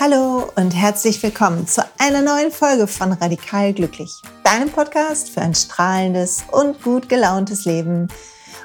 [0.00, 5.56] Hallo und herzlich willkommen zu einer neuen Folge von Radikal Glücklich, deinem Podcast für ein
[5.56, 8.06] strahlendes und gut gelauntes Leben.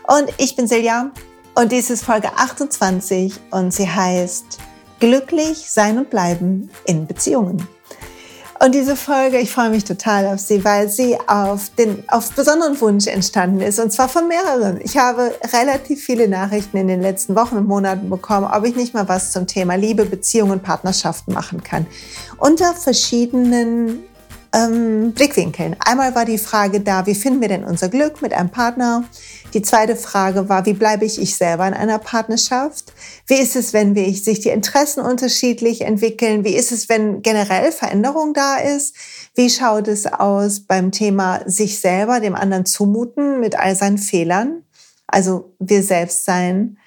[0.08, 1.10] Und ich bin Silja
[1.56, 4.60] und dies ist Folge 28 und sie heißt
[5.00, 7.68] Glücklich sein und bleiben in Beziehungen.
[8.64, 12.80] Und diese Folge, ich freue mich total auf sie, weil sie auf den auf besonderen
[12.80, 14.80] Wunsch entstanden ist und zwar von mehreren.
[14.82, 18.94] Ich habe relativ viele Nachrichten in den letzten Wochen und Monaten bekommen, ob ich nicht
[18.94, 21.88] mal was zum Thema Liebe, Beziehungen, Partnerschaften machen kann.
[22.38, 24.06] Unter verschiedenen
[24.54, 25.76] ähm, Blickwinkeln.
[25.80, 29.04] Einmal war die Frage da, wie finden wir denn unser Glück mit einem Partner?
[29.54, 32.94] Die zweite Frage war, wie bleibe ich ich selber in einer Partnerschaft?
[33.28, 36.44] Wie ist es, wenn wir, sich die Interessen unterschiedlich entwickeln?
[36.44, 38.96] Wie ist es, wenn generell Veränderung da ist?
[39.36, 44.64] Wie schaut es aus beim Thema sich selber dem anderen zumuten mit all seinen Fehlern?
[45.08, 46.78] Also wir selbst sein.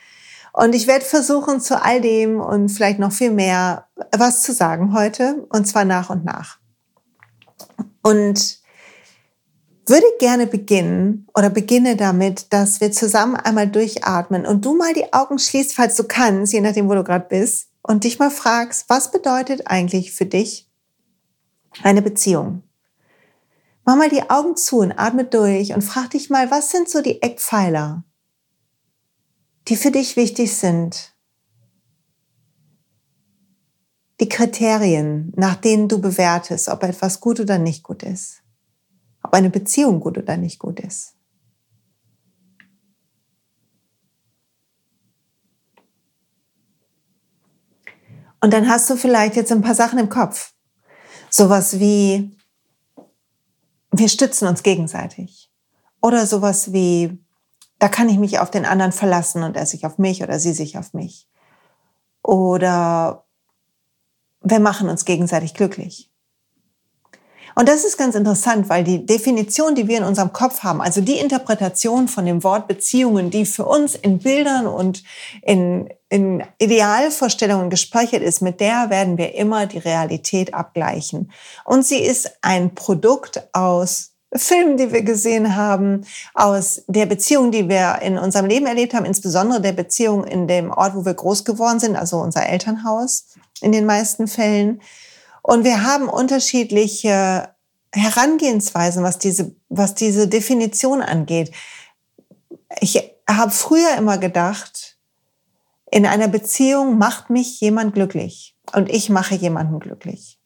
[0.53, 4.95] Und ich werde versuchen, zu all dem und vielleicht noch viel mehr was zu sagen
[4.95, 6.59] heute, und zwar nach und nach.
[8.07, 8.61] Und
[9.85, 15.13] würde gerne beginnen oder beginne damit, dass wir zusammen einmal durchatmen und du mal die
[15.13, 18.89] Augen schließt, falls du kannst, je nachdem, wo du gerade bist, und dich mal fragst,
[18.89, 20.71] was bedeutet eigentlich für dich
[21.83, 22.63] eine Beziehung?
[23.85, 27.03] Mach mal die Augen zu und atme durch und frag dich mal, was sind so
[27.03, 28.05] die Eckpfeiler,
[29.69, 31.16] die für dich wichtig sind?
[34.21, 38.43] Die Kriterien, nach denen du bewertest, ob etwas gut oder nicht gut ist.
[39.23, 41.17] Ob eine Beziehung gut oder nicht gut ist.
[48.41, 50.53] Und dann hast du vielleicht jetzt ein paar Sachen im Kopf.
[51.31, 52.37] Sowas wie,
[53.91, 55.51] wir stützen uns gegenseitig.
[56.01, 57.19] Oder sowas wie,
[57.79, 60.53] da kann ich mich auf den anderen verlassen und er sich auf mich oder sie
[60.53, 61.29] sich auf mich.
[62.23, 63.26] Oder
[64.49, 66.09] wir machen uns gegenseitig glücklich.
[67.59, 71.01] Und das ist ganz interessant, weil die Definition, die wir in unserem Kopf haben, also
[71.01, 75.03] die Interpretation von dem Wort Beziehungen, die für uns in Bildern und
[75.41, 81.33] in, in Idealvorstellungen gespeichert ist, mit der werden wir immer die Realität abgleichen.
[81.65, 86.05] Und sie ist ein Produkt aus Filmen, die wir gesehen haben,
[86.35, 90.71] aus der Beziehung, die wir in unserem Leben erlebt haben, insbesondere der Beziehung in dem
[90.71, 93.25] Ort, wo wir groß geworden sind, also unser Elternhaus
[93.61, 94.81] in den meisten Fällen.
[95.43, 97.55] Und wir haben unterschiedliche
[97.93, 101.53] Herangehensweisen, was diese, was diese Definition angeht.
[102.81, 104.99] Ich habe früher immer gedacht,
[105.91, 110.39] in einer Beziehung macht mich jemand glücklich und ich mache jemanden glücklich.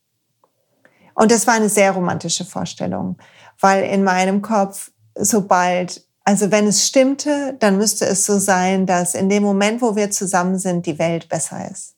[1.14, 3.16] Und das war eine sehr romantische Vorstellung,
[3.58, 9.14] weil in meinem Kopf, sobald, also wenn es stimmte, dann müsste es so sein, dass
[9.14, 11.94] in dem Moment, wo wir zusammen sind, die Welt besser ist.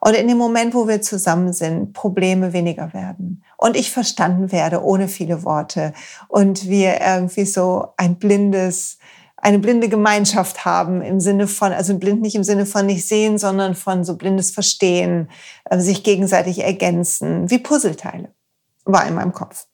[0.00, 3.42] Und in dem Moment, wo wir zusammen sind, Probleme weniger werden.
[3.56, 5.92] Und ich verstanden werde ohne viele Worte.
[6.28, 8.98] Und wir irgendwie so ein blindes,
[9.36, 13.38] eine blinde Gemeinschaft haben im Sinne von, also blind nicht im Sinne von nicht sehen,
[13.38, 15.30] sondern von so blindes Verstehen,
[15.64, 18.32] äh, sich gegenseitig ergänzen, wie Puzzleteile,
[18.84, 19.66] war in meinem Kopf.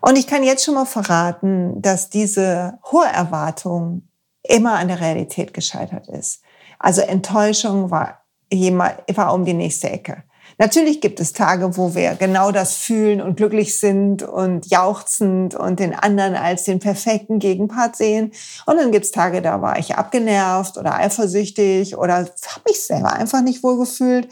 [0.00, 4.08] Und ich kann jetzt schon mal verraten, dass diese hohe Erwartung
[4.42, 6.42] immer an der Realität gescheitert ist.
[6.78, 8.19] Also Enttäuschung war
[8.50, 10.24] war um die nächste Ecke.
[10.60, 15.80] Natürlich gibt es Tage, wo wir genau das fühlen und glücklich sind und jauchzend und
[15.80, 18.32] den anderen als den perfekten Gegenpart sehen.
[18.66, 23.14] Und dann gibt es Tage, da war ich abgenervt oder eifersüchtig oder habe mich selber
[23.14, 24.28] einfach nicht wohlgefühlt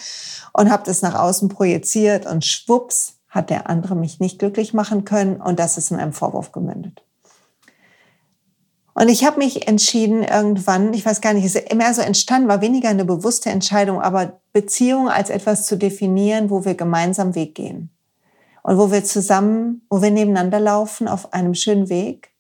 [0.53, 5.07] und habe das nach außen projiziert und schwupps hat der andere mich nicht glücklich machen
[5.07, 7.08] können und das ist in einem Vorwurf gemündet.
[9.01, 12.49] Und ich habe mich entschieden irgendwann, ich weiß gar nicht, es ist immer so entstanden,
[12.49, 17.55] war weniger eine bewusste Entscheidung, aber Beziehung als etwas zu definieren, wo wir gemeinsam Weg
[17.55, 17.91] gehen.
[18.65, 22.33] Und wo wir zusammen, wo wir nebeneinander laufen auf einem schönen Weg.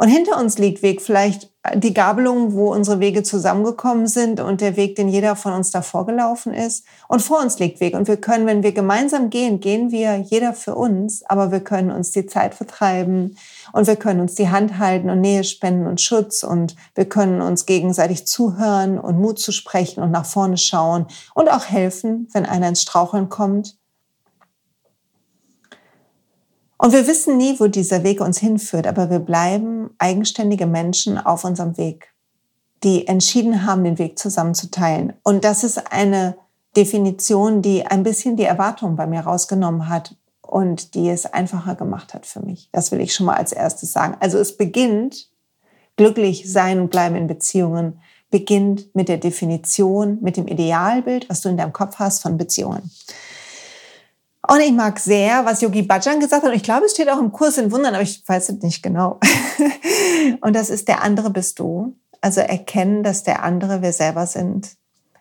[0.00, 4.78] Und hinter uns liegt Weg vielleicht die Gabelung, wo unsere Wege zusammengekommen sind und der
[4.78, 6.86] Weg, den jeder von uns davor gelaufen ist.
[7.06, 7.94] Und vor uns liegt Weg.
[7.94, 11.90] Und wir können, wenn wir gemeinsam gehen, gehen wir jeder für uns, aber wir können
[11.90, 13.36] uns die Zeit vertreiben
[13.74, 17.42] und wir können uns die Hand halten und Nähe spenden und Schutz und wir können
[17.42, 22.46] uns gegenseitig zuhören und Mut zu sprechen und nach vorne schauen und auch helfen, wenn
[22.46, 23.76] einer ins Straucheln kommt.
[26.80, 31.44] Und wir wissen nie, wo dieser Weg uns hinführt, aber wir bleiben eigenständige Menschen auf
[31.44, 32.14] unserem Weg,
[32.82, 35.12] die entschieden haben, den Weg zusammen zu teilen.
[35.22, 36.38] Und das ist eine
[36.74, 42.14] Definition, die ein bisschen die Erwartung bei mir rausgenommen hat und die es einfacher gemacht
[42.14, 42.70] hat für mich.
[42.72, 44.16] Das will ich schon mal als erstes sagen.
[44.18, 45.28] Also es beginnt,
[45.96, 48.00] glücklich sein und bleiben in Beziehungen,
[48.30, 52.90] beginnt mit der Definition, mit dem Idealbild, was du in deinem Kopf hast von Beziehungen.
[54.50, 56.50] Und ich mag sehr, was Yogi Bhajan gesagt hat.
[56.50, 58.82] Und ich glaube, es steht auch im Kurs in Wundern, aber ich weiß es nicht
[58.82, 59.20] genau.
[60.40, 61.94] und das ist, der andere bist du.
[62.20, 64.72] Also erkennen, dass der andere wir selber sind.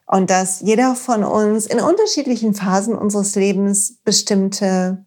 [0.08, 5.06] Und dass jeder von uns in unterschiedlichen Phasen unseres Lebens bestimmte,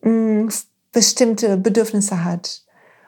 [0.00, 0.48] mh, mm,
[0.92, 2.62] bestimmte Bedürfnisse hat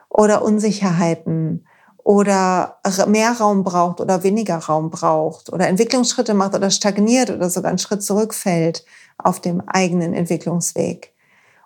[0.07, 1.65] oder Unsicherheiten
[2.03, 7.69] oder mehr Raum braucht oder weniger Raum braucht oder Entwicklungsschritte macht oder stagniert oder sogar
[7.69, 8.85] einen Schritt zurückfällt
[9.17, 11.13] auf dem eigenen Entwicklungsweg.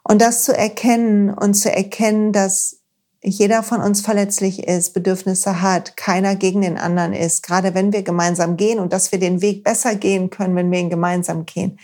[0.03, 2.77] Und das zu erkennen und zu erkennen, dass
[3.23, 8.03] jeder von uns verletzlich ist, Bedürfnisse hat, keiner gegen den anderen ist, gerade wenn wir
[8.03, 11.79] gemeinsam gehen und dass wir den Weg besser gehen können, wenn wir ihn gemeinsam gehen.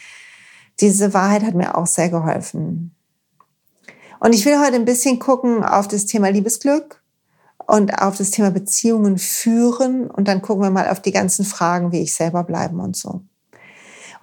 [0.80, 2.95] Diese Wahrheit hat mir auch sehr geholfen.
[4.19, 7.01] Und ich will heute ein bisschen gucken auf das Thema Liebesglück
[7.57, 11.92] und auf das Thema Beziehungen führen und dann gucken wir mal auf die ganzen Fragen,
[11.92, 13.21] wie ich selber bleiben und so.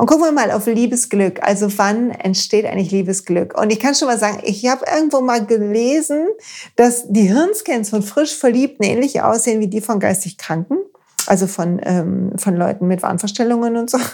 [0.00, 1.42] Und gucken wir mal auf Liebesglück.
[1.42, 3.60] Also wann entsteht eigentlich Liebesglück?
[3.60, 6.26] Und ich kann schon mal sagen, ich habe irgendwo mal gelesen,
[6.74, 10.78] dass die Hirnscans von frisch Verliebten ähnlich aussehen wie die von geistig Kranken.
[11.26, 13.98] Also von, ähm, von Leuten mit Wahnvorstellungen und so.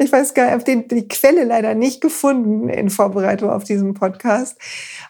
[0.00, 4.56] Ich weiß gar nicht, habe die Quelle leider nicht gefunden in Vorbereitung auf diesen Podcast.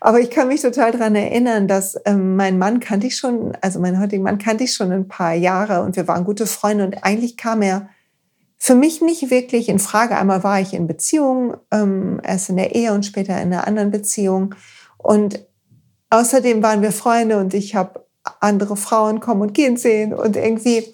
[0.02, 3.80] Aber ich kann mich total daran erinnern, dass ähm, mein Mann kannte ich schon, also
[3.80, 7.04] meinen heutigen Mann kannte ich schon ein paar Jahre und wir waren gute Freunde und
[7.04, 7.88] eigentlich kam er
[8.58, 10.16] für mich nicht wirklich in Frage.
[10.16, 13.90] Einmal war ich in Beziehung, ähm, erst in der Ehe und später in einer anderen
[13.90, 14.54] Beziehung.
[14.96, 15.46] Und
[16.10, 18.06] außerdem waren wir Freunde und ich habe
[18.40, 20.92] andere Frauen kommen und gehen sehen und irgendwie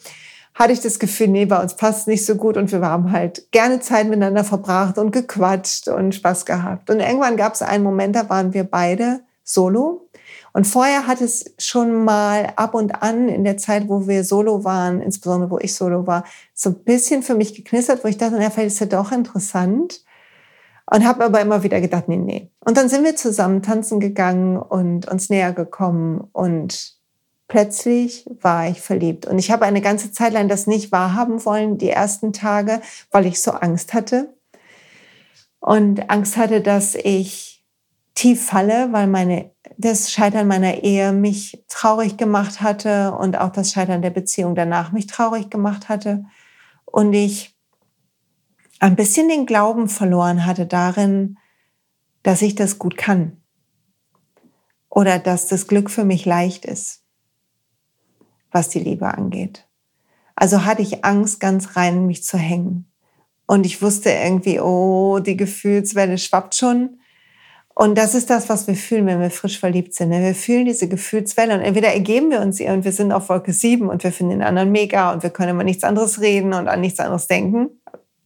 [0.55, 3.11] hatte ich das Gefühl, nee, bei uns passt es nicht so gut und wir haben
[3.11, 6.91] halt gerne Zeit miteinander verbracht und gequatscht und Spaß gehabt.
[6.91, 10.04] Und irgendwann gab es einen Moment, da waren wir beide solo.
[10.55, 14.63] Und vorher hat es schon mal ab und an in der Zeit, wo wir solo
[14.63, 16.25] waren, insbesondere wo ich solo war,
[16.55, 20.05] so ein bisschen für mich geknistert, wo ich dachte, na, vielleicht ist ja doch interessant.
[20.89, 22.51] Und habe aber immer wieder gedacht, nee, nee.
[22.61, 26.95] Und dann sind wir zusammen tanzen gegangen und uns näher gekommen und
[27.49, 29.27] plötzlich war ich verliebt.
[29.27, 32.81] Und ich habe eine ganze Zeit lang das nicht wahrhaben wollen, die ersten Tage,
[33.11, 34.33] weil ich so Angst hatte.
[35.59, 37.65] Und Angst hatte, dass ich
[38.15, 43.73] tief falle, weil meine, das Scheitern meiner Ehe mich traurig gemacht hatte und auch das
[43.73, 46.25] Scheitern der Beziehung danach mich traurig gemacht hatte.
[46.85, 47.57] Und ich
[48.81, 51.39] ein bisschen den Glauben verloren hatte darin,
[52.23, 53.41] dass ich das gut kann.
[54.89, 57.05] Oder dass das Glück für mich leicht ist
[58.55, 59.67] was die Liebe angeht.
[60.37, 62.91] Also hatte ich Angst, ganz rein mich zu hängen.
[63.47, 67.01] Und ich wusste irgendwie, oh, die Gefühlswelle schwappt schon.
[67.77, 70.11] Und das ist das, was wir fühlen, wenn wir frisch verliebt sind.
[70.11, 73.53] Wir fühlen diese Gefühlswelle und entweder ergeben wir uns ihr und wir sind auf Wolke
[73.53, 76.69] 7 und wir finden den anderen mega und wir können immer nichts anderes reden und
[76.69, 77.71] an nichts anderes denken.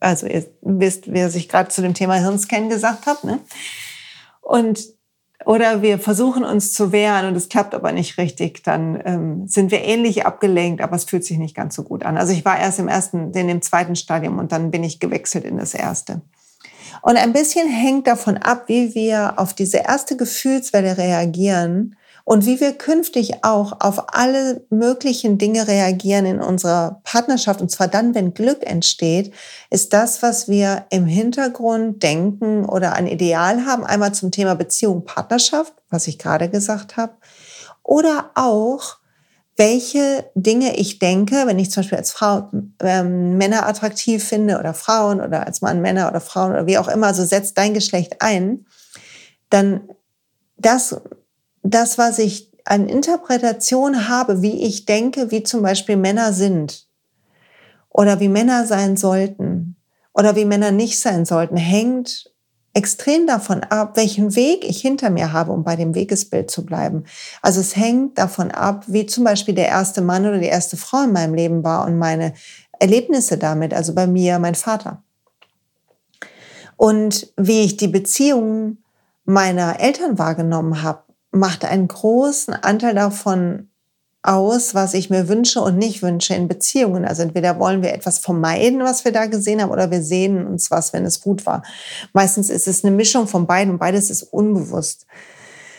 [0.01, 3.25] Also ihr wisst, wer sich gerade zu dem Thema Hirnscan gesagt hat.
[3.25, 3.41] Ne?
[4.43, 4.81] Und
[5.47, 9.71] oder wir versuchen uns zu wehren und es klappt aber nicht richtig, dann ähm, sind
[9.71, 12.19] wir ähnlich abgelenkt, aber es fühlt sich nicht ganz so gut an.
[12.19, 15.45] Also ich war erst im ersten, in dem zweiten Stadium und dann bin ich gewechselt
[15.45, 16.21] in das erste.
[17.03, 21.97] Und ein bisschen hängt davon ab, wie wir auf diese erste Gefühlswelle reagieren
[22.29, 27.63] und wie wir künftig auch auf alle möglichen Dinge reagieren in unserer Partnerschaft.
[27.63, 29.33] Und zwar dann, wenn Glück entsteht,
[29.71, 35.07] ist das, was wir im Hintergrund denken oder ein Ideal haben, einmal zum Thema Beziehung,
[35.07, 37.15] Partnerschaft, was ich gerade gesagt habe,
[37.83, 38.99] oder auch,
[39.59, 42.49] welche Dinge ich denke, wenn ich zum Beispiel als Frau
[42.81, 46.87] ähm, Männer attraktiv finde oder Frauen oder als Mann Männer oder Frauen oder wie auch
[46.87, 48.67] immer, so setzt dein Geschlecht ein,
[49.51, 49.89] dann
[50.57, 51.01] das
[51.65, 56.87] das, was ich an Interpretation habe, wie ich denke, wie zum Beispiel Männer sind
[57.89, 59.77] oder wie Männer sein sollten
[60.15, 62.31] oder wie Männer nicht sein sollten, hängt
[62.75, 67.05] extrem davon ab, welchen Weg ich hinter mir habe, um bei dem Wegesbild zu bleiben.
[67.43, 71.03] Also es hängt davon ab, wie zum Beispiel der erste Mann oder die erste Frau
[71.03, 72.35] in meinem Leben war und meine
[72.79, 75.03] Erlebnisse damit, also bei mir mein Vater.
[76.77, 78.85] Und wie ich die Beziehungen
[79.25, 83.69] meiner Eltern wahrgenommen habe macht einen großen Anteil davon
[84.29, 87.07] aus, was ich mir wünsche und nicht wünsche in Beziehungen.
[87.07, 90.71] Also entweder wollen wir etwas vermeiden, was wir da gesehen haben, oder wir sehen uns
[90.71, 91.63] was, wenn es gut war.
[92.13, 95.07] Meistens ist es eine Mischung von beiden und beides ist unbewusst.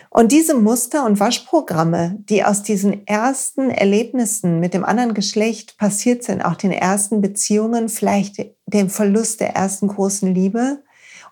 [0.09, 6.23] Und diese Muster und Waschprogramme, die aus diesen ersten Erlebnissen mit dem anderen Geschlecht passiert
[6.23, 10.81] sind, auch den ersten Beziehungen, vielleicht dem Verlust der ersten großen Liebe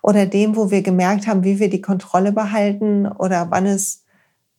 [0.02, 4.04] oder dem, wo wir gemerkt haben, wie wir die Kontrolle behalten oder wann es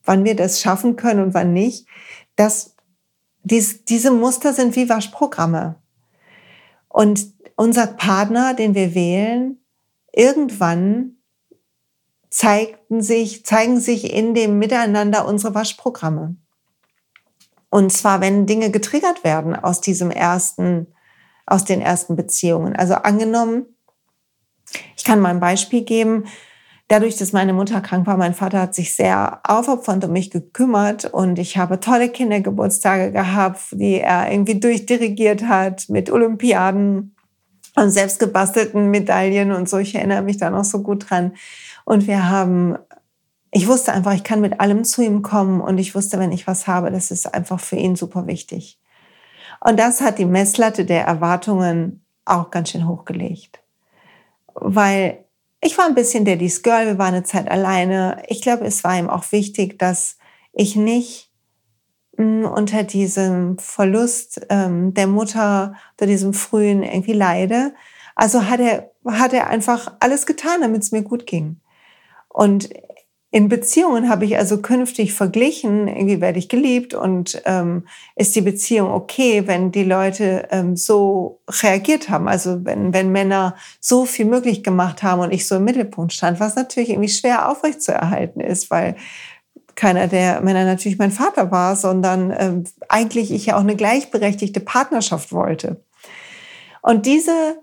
[0.04, 1.86] wann wir das schaffen können und wann nicht,
[2.40, 2.74] das
[3.42, 5.76] dies, diese Muster sind wie Waschprogramme.
[6.88, 9.58] Und unser Partner, den wir wählen,
[10.12, 11.16] irgendwann
[12.30, 16.36] zeigten sich, zeigen sich in dem Miteinander unsere Waschprogramme.
[17.70, 20.88] Und zwar, wenn Dinge getriggert werden aus diesem ersten,
[21.46, 22.74] aus den ersten Beziehungen.
[22.74, 23.66] Also angenommen,
[24.96, 26.26] ich kann mal ein Beispiel geben.
[26.90, 31.04] Dadurch, dass meine Mutter krank war, mein Vater hat sich sehr aufopfernd um mich gekümmert
[31.04, 37.14] und ich habe tolle Kindergeburtstage gehabt, die er irgendwie durchdirigiert hat mit Olympiaden
[37.76, 39.78] und selbst gebastelten Medaillen und so.
[39.78, 41.34] Ich erinnere mich da noch so gut dran.
[41.84, 42.76] Und wir haben,
[43.52, 46.48] ich wusste einfach, ich kann mit allem zu ihm kommen und ich wusste, wenn ich
[46.48, 48.80] was habe, das ist einfach für ihn super wichtig.
[49.60, 53.62] Und das hat die Messlatte der Erwartungen auch ganz schön hochgelegt.
[54.54, 55.24] Weil
[55.60, 58.22] ich war ein bisschen Daddy's Girl, wir waren eine Zeit alleine.
[58.28, 60.16] Ich glaube, es war ihm auch wichtig, dass
[60.52, 61.30] ich nicht
[62.16, 67.74] hm, unter diesem Verlust ähm, der Mutter, unter diesem frühen irgendwie leide.
[68.14, 71.60] Also hat er, hat er einfach alles getan, damit es mir gut ging.
[72.28, 72.70] Und
[73.32, 78.40] in Beziehungen habe ich also künftig verglichen, irgendwie werde ich geliebt und ähm, ist die
[78.40, 82.26] Beziehung okay, wenn die Leute ähm, so reagiert haben.
[82.26, 86.40] Also wenn, wenn Männer so viel möglich gemacht haben und ich so im Mittelpunkt stand,
[86.40, 88.96] was natürlich irgendwie schwer aufrechtzuerhalten ist, weil
[89.76, 94.58] keiner der Männer natürlich mein Vater war, sondern ähm, eigentlich ich ja auch eine gleichberechtigte
[94.58, 95.84] Partnerschaft wollte.
[96.82, 97.60] Und diese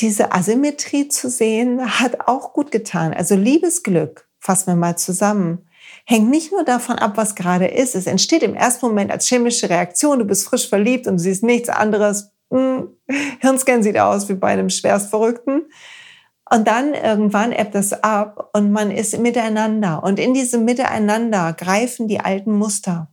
[0.00, 3.12] diese Asymmetrie zu sehen, hat auch gut getan.
[3.12, 5.66] Also Liebesglück, fassen wir mal zusammen,
[6.04, 7.94] hängt nicht nur davon ab, was gerade ist.
[7.94, 10.18] Es entsteht im ersten Moment als chemische Reaktion.
[10.18, 12.30] Du bist frisch verliebt und du siehst nichts anderes.
[12.50, 12.88] Hm,
[13.40, 15.70] Hirnscan sieht aus wie bei einem Schwerstverrückten.
[16.50, 20.02] Und dann irgendwann ebbt das ab und man ist miteinander.
[20.02, 23.08] Und in diesem Miteinander greifen die alten Muster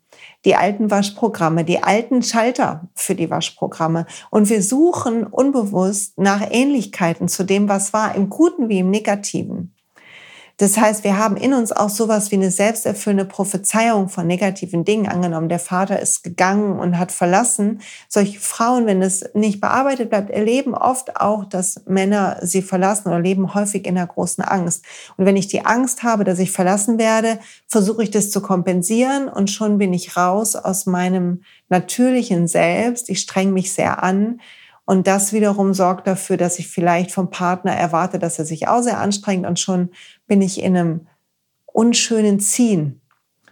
[0.46, 4.06] die alten Waschprogramme, die alten Schalter für die Waschprogramme.
[4.30, 9.75] Und wir suchen unbewusst nach Ähnlichkeiten zu dem, was war, im Guten wie im Negativen.
[10.58, 15.08] Das heißt, wir haben in uns auch sowas wie eine selbsterfüllende Prophezeiung von negativen Dingen
[15.08, 15.50] angenommen.
[15.50, 17.82] Der Vater ist gegangen und hat verlassen.
[18.08, 23.20] Solche Frauen, wenn es nicht bearbeitet bleibt, erleben oft auch, dass Männer sie verlassen oder
[23.20, 24.86] leben häufig in einer großen Angst.
[25.18, 29.28] Und wenn ich die Angst habe, dass ich verlassen werde, versuche ich das zu kompensieren
[29.28, 33.10] und schon bin ich raus aus meinem natürlichen Selbst.
[33.10, 34.40] Ich streng mich sehr an
[34.86, 38.82] und das wiederum sorgt dafür, dass ich vielleicht vom Partner erwarte, dass er sich auch
[38.82, 39.90] sehr anstrengt und schon
[40.28, 41.08] bin ich in einem
[41.66, 43.02] unschönen Ziehen,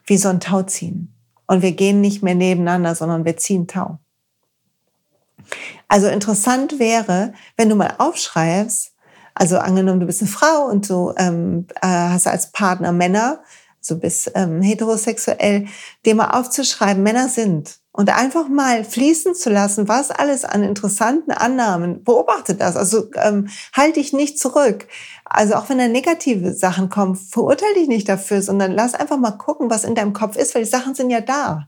[0.05, 1.13] wie so ein Tauziehen.
[1.47, 3.99] Und wir gehen nicht mehr nebeneinander, sondern wir ziehen Tau.
[5.87, 8.93] Also interessant wäre, wenn du mal aufschreibst,
[9.35, 13.41] also angenommen, du bist eine Frau und du ähm, äh, hast als Partner Männer,
[13.81, 15.67] so bist ähm, heterosexuell,
[16.05, 21.31] dir mal aufzuschreiben, Männer sind und einfach mal fließen zu lassen, was alles an interessanten
[21.31, 24.87] Annahmen, beobachte das, also ähm, halte dich nicht zurück.
[25.25, 29.31] Also auch wenn da negative Sachen kommen, verurteile dich nicht dafür, sondern lass einfach mal
[29.31, 31.67] gucken, was in deinem Kopf ist, weil die Sachen sind ja da.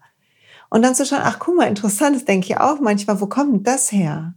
[0.72, 3.54] Und dann zu schauen, ach guck mal, interessant, das denke ich auch manchmal, wo kommt
[3.54, 4.34] denn das her?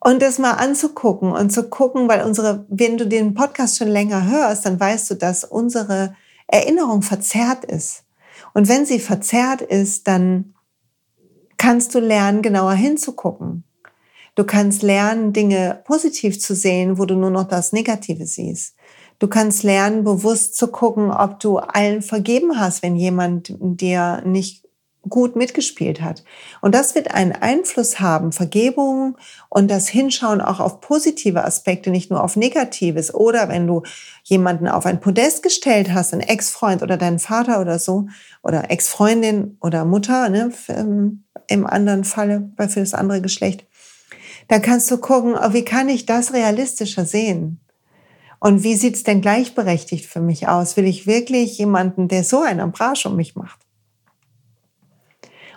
[0.00, 4.26] Und das mal anzugucken und zu gucken, weil unsere, wenn du den Podcast schon länger
[4.26, 6.16] hörst, dann weißt du, dass unsere
[6.48, 8.02] Erinnerung verzerrt ist.
[8.54, 10.54] Und wenn sie verzerrt ist, dann
[11.56, 13.64] kannst du lernen, genauer hinzugucken.
[14.34, 18.76] Du kannst lernen, Dinge positiv zu sehen, wo du nur noch das Negative siehst.
[19.18, 24.64] Du kannst lernen, bewusst zu gucken, ob du allen vergeben hast, wenn jemand dir nicht
[25.08, 26.24] gut mitgespielt hat.
[26.60, 29.16] Und das wird einen Einfluss haben, Vergebung
[29.48, 33.14] und das Hinschauen auch auf positive Aspekte, nicht nur auf Negatives.
[33.14, 33.82] Oder wenn du
[34.24, 38.08] jemanden auf ein Podest gestellt hast, einen Ex-Freund oder deinen Vater oder so,
[38.42, 43.66] oder Ex-Freundin oder Mutter, ne, ähm, im anderen Falle, für das andere Geschlecht,
[44.48, 47.60] dann kannst du gucken, oh, wie kann ich das realistischer sehen?
[48.40, 50.76] Und wie sieht's denn gleichberechtigt für mich aus?
[50.76, 53.60] Will ich wirklich jemanden, der so einen Ambrage um mich macht?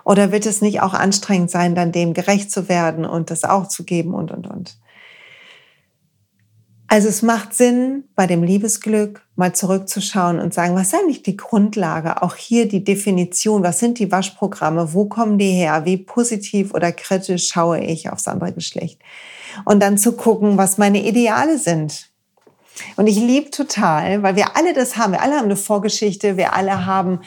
[0.03, 3.67] Oder wird es nicht auch anstrengend sein, dann dem gerecht zu werden und das auch
[3.67, 4.77] zu geben und, und, und?
[6.93, 11.37] Also es macht Sinn, bei dem Liebesglück mal zurückzuschauen und sagen, was ist eigentlich die
[11.37, 12.21] Grundlage?
[12.21, 14.93] Auch hier die Definition, was sind die Waschprogramme?
[14.93, 15.85] Wo kommen die her?
[15.85, 19.01] Wie positiv oder kritisch schaue ich aufs andere Geschlecht?
[19.65, 22.11] Und dann zu gucken, was meine Ideale sind.
[22.95, 25.13] Und ich liebe total, weil wir alle das haben.
[25.13, 26.37] Wir alle haben eine Vorgeschichte.
[26.37, 27.21] Wir alle haben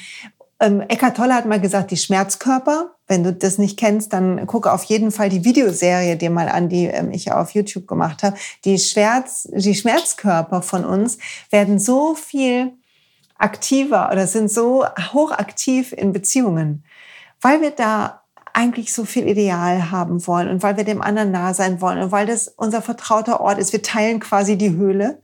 [0.60, 2.95] ähm, Eckart Tolle hat mal gesagt, die Schmerzkörper.
[3.08, 6.68] Wenn du das nicht kennst, dann gucke auf jeden Fall die Videoserie dir mal an,
[6.68, 8.36] die ähm, ich auf YouTube gemacht habe.
[8.64, 11.18] Die, Schmerz, die Schmerzkörper von uns
[11.50, 12.72] werden so viel
[13.38, 16.84] aktiver oder sind so hochaktiv in Beziehungen.
[17.40, 18.22] weil wir da
[18.52, 22.10] eigentlich so viel Ideal haben wollen und weil wir dem anderen nah sein wollen und
[22.12, 23.72] weil das unser vertrauter Ort ist.
[23.72, 25.20] Wir teilen quasi die Höhle.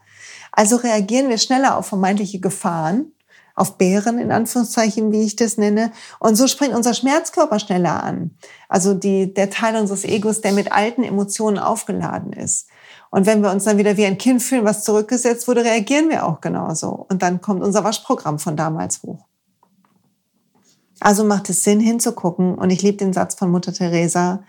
[0.52, 3.12] Also reagieren wir schneller auf vermeintliche Gefahren,
[3.54, 5.92] auf Bären in Anführungszeichen, wie ich das nenne.
[6.18, 8.32] Und so springt unser Schmerzkörper schneller an.
[8.68, 12.68] Also die, der Teil unseres Egos, der mit alten Emotionen aufgeladen ist.
[13.10, 16.26] Und wenn wir uns dann wieder wie ein Kind fühlen, was zurückgesetzt wurde, reagieren wir
[16.26, 17.06] auch genauso.
[17.10, 19.26] Und dann kommt unser Waschprogramm von damals hoch.
[20.98, 22.54] Also macht es Sinn, hinzugucken.
[22.54, 24.44] Und ich liebe den Satz von Mutter Teresa.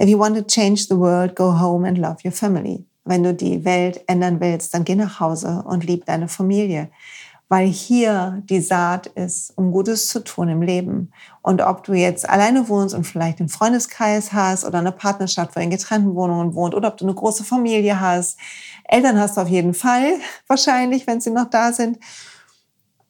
[0.00, 2.84] If you want to change the world, go home and love your family.
[3.04, 6.90] Wenn du die Welt ändern willst, dann geh nach Hause und lieb deine Familie.
[7.48, 11.12] Weil hier die Saat ist, um Gutes zu tun im Leben.
[11.42, 15.60] Und ob du jetzt alleine wohnst und vielleicht einen Freundeskreis hast oder eine Partnerschaft, wo
[15.60, 18.38] in getrennten Wohnungen wohnt oder ob du eine große Familie hast.
[18.84, 20.14] Eltern hast du auf jeden Fall,
[20.46, 21.98] wahrscheinlich, wenn sie noch da sind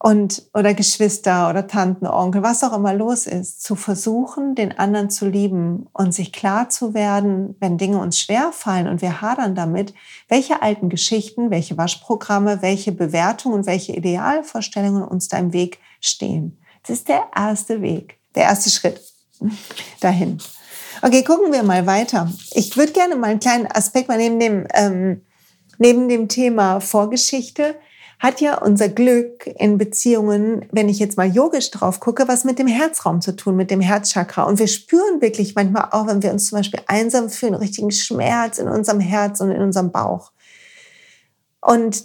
[0.05, 5.09] und oder Geschwister oder Tanten, Onkel, was auch immer los ist, zu versuchen, den anderen
[5.09, 9.55] zu lieben und sich klar zu werden, wenn Dinge uns schwer fallen und wir hadern
[9.55, 9.95] damit,
[10.29, 16.59] welche alten Geschichten, welche Waschprogramme, welche Bewertungen und welche Idealvorstellungen uns da im Weg stehen.
[16.87, 19.01] Das ist der erste Weg, der erste Schritt
[20.01, 20.37] dahin.
[21.01, 22.31] Okay, gucken wir mal weiter.
[22.53, 25.23] Ich würde gerne mal einen kleinen Aspekt mal neben dem ähm,
[25.79, 27.77] neben dem Thema Vorgeschichte
[28.25, 32.59] hat ja unser Glück in Beziehungen, wenn ich jetzt mal yogisch drauf gucke, was mit
[32.59, 34.45] dem Herzraum zu tun, mit dem Herzchakra.
[34.45, 38.57] Und wir spüren wirklich manchmal auch, wenn wir uns zum Beispiel einsam fühlen, richtigen Schmerz
[38.57, 40.33] in unserem Herz und in unserem Bauch.
[41.61, 42.05] Und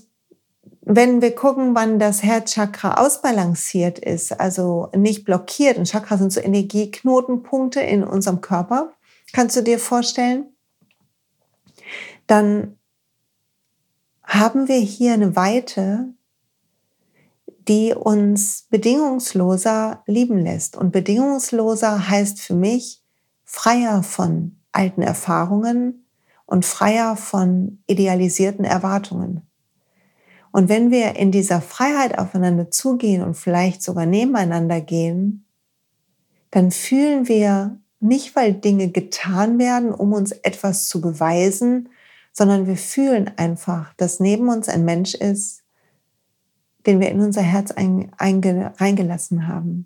[0.81, 6.41] wenn wir gucken, wann das Herzchakra ausbalanciert ist, also nicht blockiert, und Chakra sind so
[6.41, 8.91] Energieknotenpunkte in unserem Körper,
[9.31, 10.47] kannst du dir vorstellen,
[12.27, 12.78] dann
[14.29, 16.13] haben wir hier eine Weite,
[17.67, 20.77] die uns bedingungsloser lieben lässt.
[20.77, 23.01] Und bedingungsloser heißt für mich
[23.43, 26.05] freier von alten Erfahrungen
[26.45, 29.41] und freier von idealisierten Erwartungen.
[30.51, 35.45] Und wenn wir in dieser Freiheit aufeinander zugehen und vielleicht sogar nebeneinander gehen,
[36.51, 41.89] dann fühlen wir nicht, weil Dinge getan werden, um uns etwas zu beweisen,
[42.31, 45.61] sondern wir fühlen einfach, dass neben uns ein Mensch ist,
[46.85, 49.85] den wir in unser Herz reingelassen haben.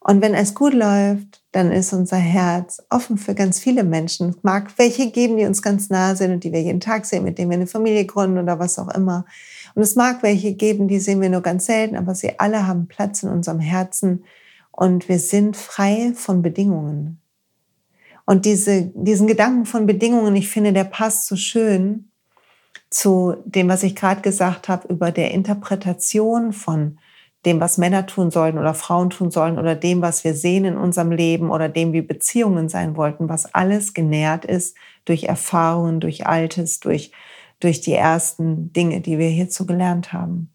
[0.00, 4.30] Und wenn es gut läuft, dann ist unser Herz offen für ganz viele Menschen.
[4.30, 7.24] Es mag welche geben, die uns ganz nah sind und die wir jeden Tag sehen,
[7.24, 9.26] mit denen wir eine Familie gründen oder was auch immer.
[9.74, 12.86] Und es mag welche geben, die sehen wir nur ganz selten, aber sie alle haben
[12.86, 14.24] Platz in unserem Herzen
[14.70, 17.20] und wir sind frei von Bedingungen.
[18.28, 22.10] Und diese, diesen Gedanken von Bedingungen, ich finde, der passt so schön
[22.90, 26.98] zu dem, was ich gerade gesagt habe, über der Interpretation von
[27.46, 30.76] dem, was Männer tun sollen oder Frauen tun sollen oder dem, was wir sehen in
[30.76, 36.26] unserem Leben oder dem, wie Beziehungen sein wollten, was alles genährt ist durch Erfahrungen, durch
[36.26, 37.12] Altes, durch,
[37.60, 40.50] durch die ersten Dinge, die wir hierzu gelernt haben.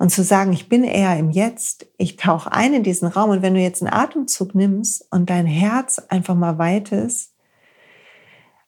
[0.00, 3.42] Und zu sagen, ich bin eher im Jetzt, ich tauche ein in diesen Raum und
[3.42, 7.34] wenn du jetzt einen Atemzug nimmst und dein Herz einfach mal weitest,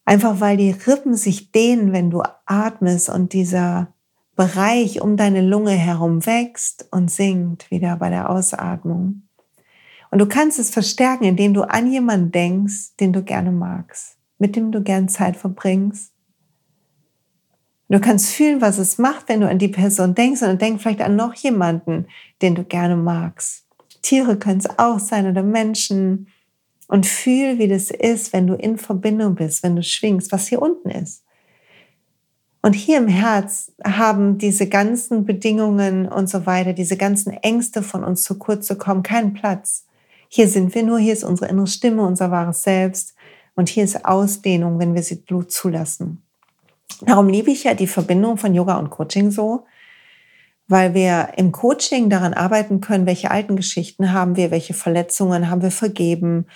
[0.05, 3.95] einfach weil die Rippen sich dehnen, wenn du atmest und dieser
[4.37, 9.23] Bereich um deine Lunge herum wächst und sinkt wieder bei der Ausatmung.
[10.11, 14.55] Und du kannst es verstärken, indem du an jemanden denkst, den du gerne magst, mit
[14.55, 16.12] dem du gern Zeit verbringst
[17.93, 21.03] Du kannst fühlen, was es macht, wenn du an die Person denkst und denk vielleicht
[21.03, 22.07] an noch jemanden,
[22.41, 23.67] den du gerne magst.
[24.01, 26.29] Tiere können es auch sein oder Menschen.
[26.89, 30.63] Und fühl, wie das ist, wenn du in Verbindung bist, wenn du schwingst, was hier
[30.63, 31.23] unten ist.
[32.63, 38.05] Und hier im Herz haben diese ganzen Bedingungen und so weiter, diese ganzen Ängste von
[38.05, 39.85] uns zu kurz zu kommen, keinen Platz.
[40.29, 43.15] Hier sind wir nur, hier ist unsere innere Stimme, unser wahres Selbst.
[43.55, 46.23] Und hier ist Ausdehnung, wenn wir sie zulassen.
[47.01, 49.65] Darum liebe ich ja die Verbindung von Yoga und Coaching so,
[50.69, 55.63] weil wir im Coaching daran arbeiten können, welche alten Geschichten haben wir, welche Verletzungen haben
[55.63, 56.47] wir vergeben,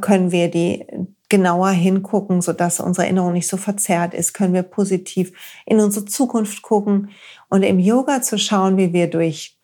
[0.00, 0.86] können wir die
[1.28, 5.32] genauer hingucken, sodass unsere Erinnerung nicht so verzerrt ist, können wir positiv
[5.66, 7.10] in unsere Zukunft gucken.
[7.48, 9.56] Und im Yoga zu schauen, wie wir durch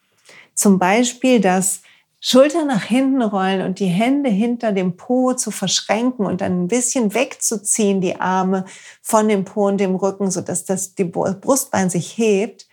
[0.55, 1.83] zum Beispiel das
[2.23, 6.69] Schulter nach hinten rollen und die Hände hinter dem Po zu verschränken und dann ein
[6.69, 8.67] bisschen wegzuziehen, die Arme
[9.01, 12.69] von dem Po und dem Rücken, sodass das die Brustbein sich hebt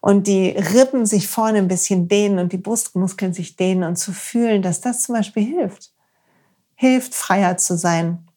[0.00, 4.12] und die Rippen sich vorne ein bisschen dehnen und die Brustmuskeln sich dehnen und zu
[4.12, 5.92] fühlen, dass das zum Beispiel hilft.
[6.74, 8.28] Hilft, freier zu sein.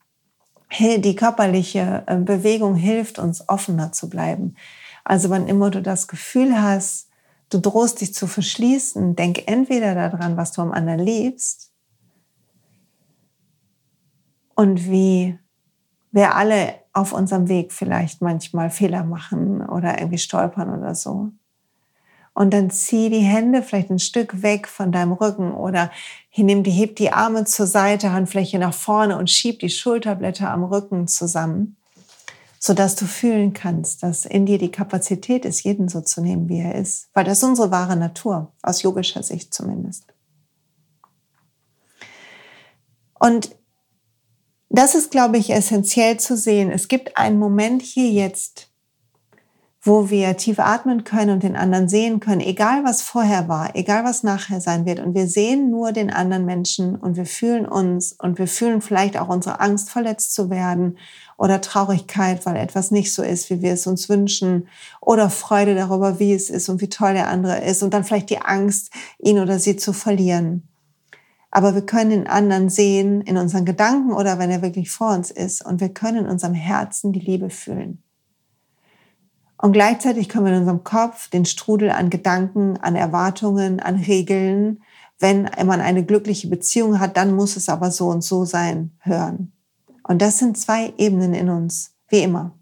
[0.79, 4.55] Die körperliche äh, Bewegung hilft uns, offener zu bleiben.
[5.03, 7.08] Also wann immer du das Gefühl hast,
[7.49, 11.69] du drohst dich zu verschließen, denk entweder daran, was du am anderen liebst,
[14.59, 15.39] und wie
[16.11, 21.29] wir alle auf unserem Weg vielleicht manchmal Fehler machen oder irgendwie stolpern oder so.
[22.33, 25.91] Und dann zieh die Hände vielleicht ein Stück weg von deinem Rücken oder
[26.35, 30.65] nimm die, heb die Arme zur Seite, Handfläche nach vorne und schieb die Schulterblätter am
[30.65, 31.77] Rücken zusammen,
[32.59, 36.59] sodass du fühlen kannst, dass in dir die Kapazität ist, jeden so zu nehmen, wie
[36.59, 37.09] er ist.
[37.13, 40.05] Weil das ist unsere wahre Natur, aus yogischer Sicht zumindest.
[43.17, 43.55] Und
[44.69, 46.69] das ist, glaube ich, essentiell zu sehen.
[46.69, 48.68] Es gibt einen Moment hier jetzt,
[49.81, 54.03] wo wir tief atmen können und den anderen sehen können, egal was vorher war, egal
[54.03, 54.99] was nachher sein wird.
[54.99, 59.17] Und wir sehen nur den anderen Menschen und wir fühlen uns und wir fühlen vielleicht
[59.17, 60.97] auch unsere Angst, verletzt zu werden
[61.37, 64.67] oder Traurigkeit, weil etwas nicht so ist, wie wir es uns wünschen
[64.99, 68.29] oder Freude darüber, wie es ist und wie toll der andere ist und dann vielleicht
[68.29, 70.67] die Angst, ihn oder sie zu verlieren.
[71.51, 75.31] Aber wir können den anderen sehen in unseren Gedanken oder wenn er wirklich vor uns
[75.31, 75.65] ist.
[75.65, 78.03] Und wir können in unserem Herzen die Liebe fühlen.
[79.61, 84.81] Und gleichzeitig können wir in unserem Kopf den Strudel an Gedanken, an Erwartungen, an Regeln,
[85.19, 89.51] wenn man eine glückliche Beziehung hat, dann muss es aber so und so sein, hören.
[90.03, 92.53] Und das sind zwei Ebenen in uns, wie immer.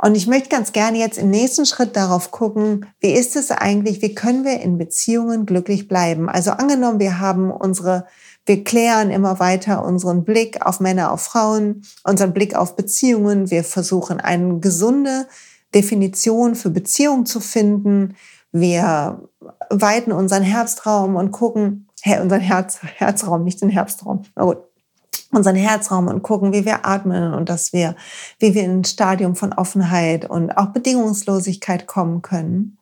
[0.00, 4.00] Und ich möchte ganz gerne jetzt im nächsten Schritt darauf gucken, wie ist es eigentlich,
[4.00, 6.28] wie können wir in Beziehungen glücklich bleiben?
[6.30, 8.06] Also angenommen, wir haben unsere,
[8.46, 13.50] wir klären immer weiter unseren Blick auf Männer, auf Frauen, unseren Blick auf Beziehungen.
[13.50, 15.26] Wir versuchen eine gesunde
[15.74, 18.16] Definition für Beziehung zu finden.
[18.52, 19.28] Wir
[19.70, 24.22] weiten unseren Herbstraum und gucken, hey, unseren Herz, Herzraum, nicht den Herbstraum.
[24.34, 24.58] Na gut
[25.30, 27.96] unseren Herzraum und gucken, wie wir atmen und dass wir,
[28.38, 32.77] wie wir in ein Stadium von Offenheit und auch Bedingungslosigkeit kommen können.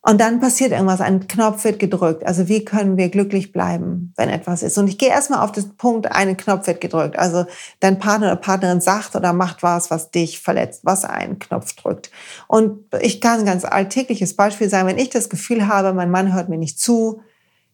[0.00, 2.24] Und dann passiert irgendwas, ein Knopf wird gedrückt.
[2.24, 4.78] Also wie können wir glücklich bleiben, wenn etwas ist?
[4.78, 7.18] Und ich gehe erstmal auf den Punkt, ein Knopf wird gedrückt.
[7.18, 7.46] Also
[7.80, 12.10] dein Partner oder Partnerin sagt oder macht was, was dich verletzt, was einen Knopf drückt.
[12.46, 16.32] Und ich kann ein ganz alltägliches Beispiel sein, wenn ich das Gefühl habe, mein Mann
[16.32, 17.20] hört mir nicht zu,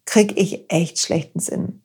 [0.06, 1.82] kriege ich echt schlechten Sinn.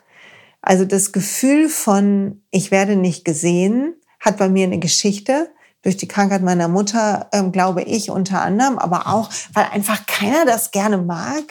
[0.62, 5.49] Also das Gefühl von, ich werde nicht gesehen, hat bei mir eine Geschichte.
[5.82, 10.46] Durch die Krankheit meiner Mutter, ähm, glaube ich, unter anderem, aber auch, weil einfach keiner
[10.46, 11.44] das gerne mag.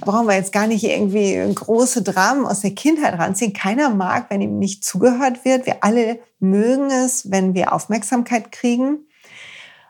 [0.00, 3.52] Brauchen wir jetzt gar nicht irgendwie große Dramen aus der Kindheit ranziehen.
[3.52, 5.66] Keiner mag, wenn ihm nicht zugehört wird.
[5.66, 9.06] Wir alle mögen es, wenn wir Aufmerksamkeit kriegen.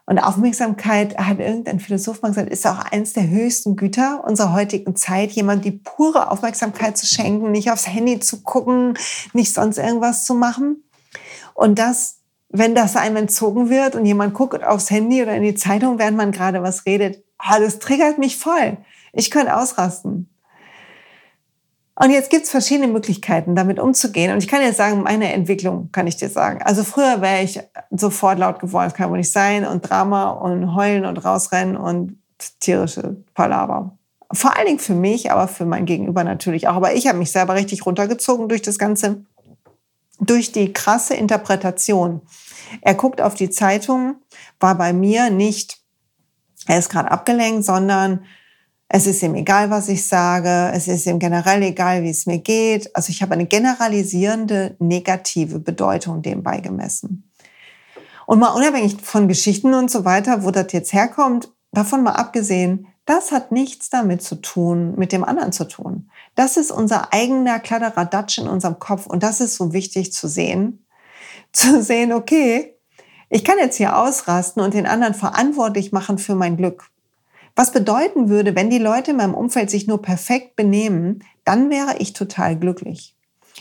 [0.09, 4.95] Und Aufmerksamkeit, hat irgendein Philosoph mal gesagt, ist auch eins der höchsten Güter unserer heutigen
[4.95, 8.97] Zeit, jemand die pure Aufmerksamkeit zu schenken, nicht aufs Handy zu gucken,
[9.33, 10.85] nicht sonst irgendwas zu machen.
[11.55, 12.16] Und das,
[12.49, 16.17] wenn das einem entzogen wird und jemand guckt aufs Handy oder in die Zeitung, während
[16.17, 18.79] man gerade was redet, das triggert mich voll.
[19.13, 20.29] Ich könnte ausrasten.
[21.99, 24.31] Und jetzt gibt's verschiedene Möglichkeiten, damit umzugehen.
[24.33, 26.61] Und ich kann jetzt sagen, meine Entwicklung kann ich dir sagen.
[26.63, 27.59] Also früher wäre ich
[27.91, 32.19] sofort laut geworden, das kann wohl nicht sein, und Drama und heulen und rausrennen und
[32.61, 33.97] tierische Palaver.
[34.31, 36.75] Vor allen Dingen für mich, aber für mein Gegenüber natürlich auch.
[36.75, 39.25] Aber ich habe mich selber richtig runtergezogen durch das Ganze,
[40.21, 42.23] durch die krasse Interpretation.
[42.81, 44.17] Er guckt auf die Zeitung,
[44.61, 45.79] war bei mir nicht,
[46.67, 48.25] er ist gerade abgelenkt, sondern
[48.89, 50.71] es ist ihm egal, was ich sage.
[50.73, 52.95] Es ist ihm generell egal, wie es mir geht.
[52.95, 57.31] Also ich habe eine generalisierende negative Bedeutung dem beigemessen.
[58.27, 62.89] Und mal unabhängig von Geschichten und so weiter, wo das jetzt herkommt, davon mal abgesehen,
[63.07, 66.11] das hat nichts damit zu tun, mit dem anderen zu tun.
[66.35, 70.85] Das ist unser eigener Kladderadatsch in unserem Kopf und das ist so wichtig zu sehen.
[71.53, 72.75] Zu sehen, okay,
[73.31, 76.91] ich kann jetzt hier ausrasten und den anderen verantwortlich machen für mein Glück.
[77.55, 81.97] Was bedeuten würde, wenn die Leute in meinem Umfeld sich nur perfekt benehmen, dann wäre
[81.99, 83.15] ich total glücklich.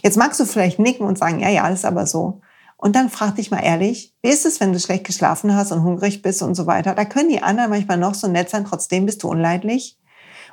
[0.03, 2.41] Jetzt magst du vielleicht nicken und sagen, ja, ja, ist aber so.
[2.85, 5.81] Und dann frag dich mal ehrlich, wie ist es, wenn du schlecht geschlafen hast und
[5.81, 6.93] hungrig bist und so weiter?
[6.93, 9.97] Da können die anderen manchmal noch so nett sein, trotzdem bist du unleidlich.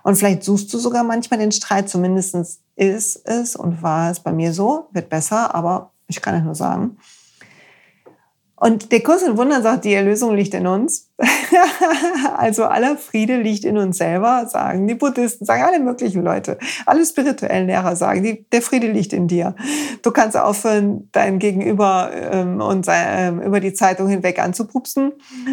[0.03, 2.35] Und vielleicht suchst du sogar manchmal den Streit, zumindest
[2.75, 6.55] ist es und war es bei mir so, wird besser, aber ich kann es nur
[6.55, 6.97] sagen.
[8.62, 11.11] Und der Kurs in Wundern sagt, die Erlösung liegt in uns.
[12.37, 16.59] also aller Friede liegt in uns selber, sagen die Buddhisten, sagen alle möglichen Leute.
[16.87, 19.57] Alle spirituellen Lehrer sagen, die, der Friede liegt in dir.
[20.03, 25.11] Du kannst aufhören, dein Gegenüber ähm, und ähm, über die Zeitung hinweg anzupupsen,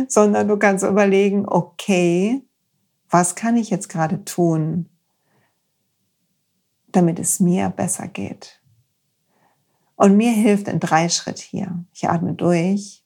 [0.07, 2.43] sondern du kannst überlegen, okay,
[3.09, 4.87] was kann ich jetzt gerade tun,
[6.91, 8.58] damit es mir besser geht?
[9.99, 11.83] Und mir hilft ein Dreischritt hier.
[11.93, 13.03] Ich atme durch.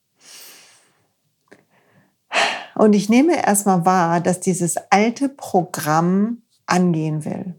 [2.75, 7.55] Und ich nehme erstmal wahr, dass dieses alte Programm angehen will.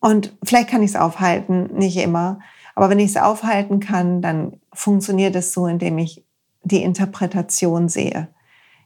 [0.00, 2.38] Und vielleicht kann ich es aufhalten, nicht immer.
[2.74, 6.24] Aber wenn ich es aufhalten kann, dann funktioniert es so, indem ich
[6.62, 8.28] die Interpretation sehe.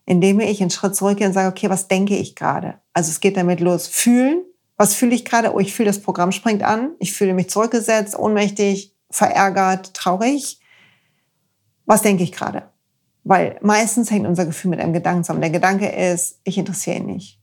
[0.06, 2.80] Indem ich einen Schritt zurückgehe und sage, okay, was denke ich gerade?
[2.94, 3.86] Also es geht damit los.
[3.86, 4.42] Fühlen.
[4.76, 5.54] Was fühle ich gerade?
[5.54, 6.94] Oh, ich fühle, das Programm springt an.
[6.98, 10.60] Ich fühle mich zurückgesetzt, ohnmächtig, verärgert, traurig.
[11.86, 12.70] Was denke ich gerade?
[13.22, 15.40] Weil meistens hängt unser Gefühl mit einem Gedanken zusammen.
[15.40, 17.40] Der Gedanke ist, ich interessiere ihn nicht.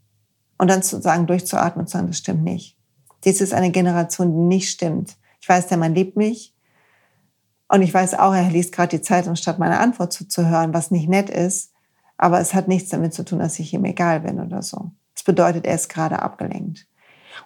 [0.57, 2.77] Und dann zu sagen, durchzuatmen und zu sagen, das stimmt nicht.
[3.23, 5.15] Dies ist eine Generation, die nicht stimmt.
[5.39, 6.53] Ich weiß, der Mann liebt mich.
[7.67, 11.07] Und ich weiß auch, er liest gerade die Zeitung, statt meine Antwort zuzuhören, was nicht
[11.07, 11.71] nett ist.
[12.17, 14.91] Aber es hat nichts damit zu tun, dass ich ihm egal bin oder so.
[15.15, 16.85] Das bedeutet, er ist gerade abgelenkt.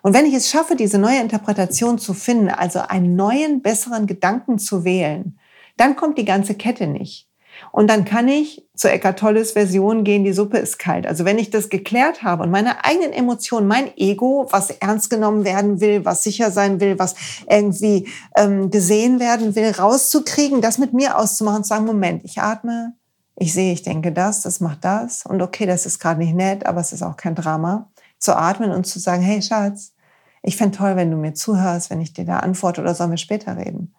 [0.02, 4.60] Und wenn ich es schaffe, diese neue Interpretation zu finden, also einen neuen, besseren Gedanken
[4.60, 5.38] zu wählen,
[5.78, 7.28] dann kommt die ganze Kette nicht.
[7.72, 11.08] Und dann kann ich zur Eckart Tolles Version gehen, die Suppe ist kalt.
[11.08, 15.46] Also wenn ich das geklärt habe und meine eigenen Emotionen, mein Ego, was ernst genommen
[15.46, 17.16] werden will, was sicher sein will, was
[17.50, 22.94] irgendwie ähm, gesehen werden will, rauszukriegen, das mit mir auszumachen zu sagen, Moment, ich atme,
[23.38, 26.66] ich sehe, ich denke das, das macht das und okay, das ist gerade nicht nett,
[26.66, 27.92] aber es ist auch kein Drama.
[28.26, 29.94] Zu atmen und zu sagen, hey Schatz,
[30.42, 33.18] ich fände toll, wenn du mir zuhörst, wenn ich dir da antworte oder sollen wir
[33.18, 33.94] später reden.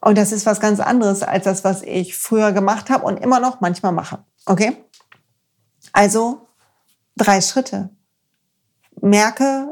[0.00, 3.38] Und das ist was ganz anderes als das, was ich früher gemacht habe und immer
[3.38, 4.18] noch manchmal mache.
[4.46, 4.76] Okay?
[5.92, 6.48] Also
[7.16, 7.90] drei Schritte.
[9.00, 9.68] Merke,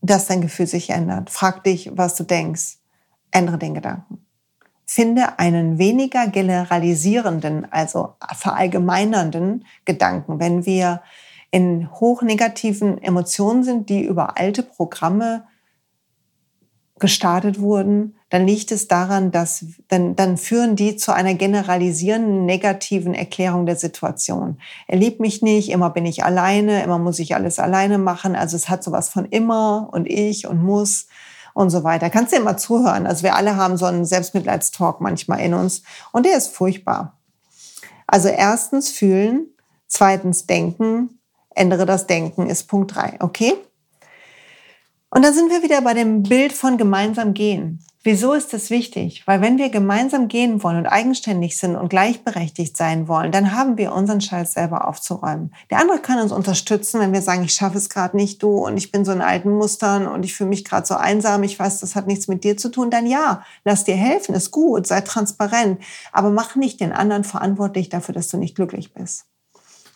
[0.00, 1.28] dass dein Gefühl sich ändert.
[1.28, 2.78] Frag dich, was du denkst.
[3.30, 4.24] Ändere den Gedanken.
[4.86, 10.40] Finde einen weniger generalisierenden, also verallgemeinernden Gedanken.
[10.40, 11.02] Wenn wir
[11.50, 15.44] in hochnegativen Emotionen sind, die über alte Programme
[16.98, 23.14] gestartet wurden, dann liegt es daran, dass dann, dann führen die zu einer generalisierenden negativen
[23.14, 24.58] Erklärung der Situation.
[24.86, 28.36] Er liebt mich nicht, immer bin ich alleine, immer muss ich alles alleine machen.
[28.36, 31.06] Also es hat sowas von immer und ich und muss
[31.54, 32.10] und so weiter.
[32.10, 33.06] Kannst du immer zuhören.
[33.06, 35.82] Also wir alle haben so einen Selbstmitleidstalk manchmal in uns
[36.12, 37.18] und der ist furchtbar.
[38.06, 39.46] Also erstens fühlen,
[39.86, 41.17] zweitens denken,
[41.58, 43.16] ändere das Denken ist Punkt drei.
[43.20, 43.54] Okay?
[45.10, 47.80] Und da sind wir wieder bei dem Bild von gemeinsam gehen.
[48.04, 49.24] Wieso ist das wichtig?
[49.26, 53.76] Weil wenn wir gemeinsam gehen wollen und eigenständig sind und gleichberechtigt sein wollen, dann haben
[53.76, 55.52] wir unseren Scheiß selber aufzuräumen.
[55.70, 58.76] Der andere kann uns unterstützen, wenn wir sagen, ich schaffe es gerade nicht, du und
[58.76, 61.80] ich bin so in alten Mustern und ich fühle mich gerade so einsam, ich weiß,
[61.80, 65.00] das hat nichts mit dir zu tun, dann ja, lass dir helfen, ist gut, sei
[65.00, 65.80] transparent,
[66.12, 69.26] aber mach nicht den anderen verantwortlich dafür, dass du nicht glücklich bist.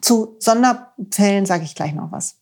[0.03, 2.37] Zu Sonderfällen sage ich gleich noch was.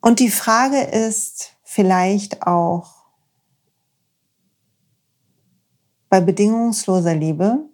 [0.00, 3.04] Und die Frage ist vielleicht auch
[6.08, 7.68] bei bedingungsloser Liebe,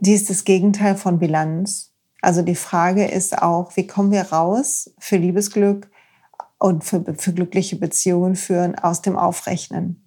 [0.00, 1.92] die ist das Gegenteil von Bilanz.
[2.20, 5.90] Also die Frage ist auch, wie kommen wir raus für Liebesglück
[6.58, 10.01] und für, für glückliche Beziehungen führen aus dem Aufrechnen.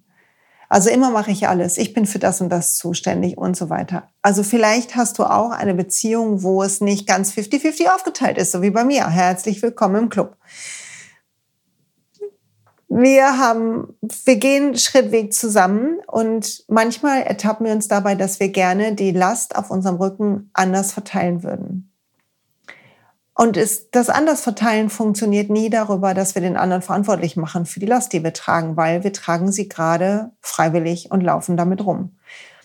[0.68, 1.78] Also immer mache ich alles.
[1.78, 4.08] Ich bin für das und das zuständig und so weiter.
[4.22, 8.62] Also vielleicht hast du auch eine Beziehung, wo es nicht ganz 50-50 aufgeteilt ist, so
[8.62, 9.08] wie bei mir.
[9.08, 10.36] Herzlich willkommen im Club.
[12.88, 18.94] Wir haben, wir gehen Schrittweg zusammen und manchmal ertappen wir uns dabei, dass wir gerne
[18.94, 21.92] die Last auf unserem Rücken anders verteilen würden.
[23.38, 27.80] Und es, das anders verteilen funktioniert nie darüber, dass wir den anderen verantwortlich machen für
[27.80, 32.16] die Last, die wir tragen, weil wir tragen sie gerade freiwillig und laufen damit rum.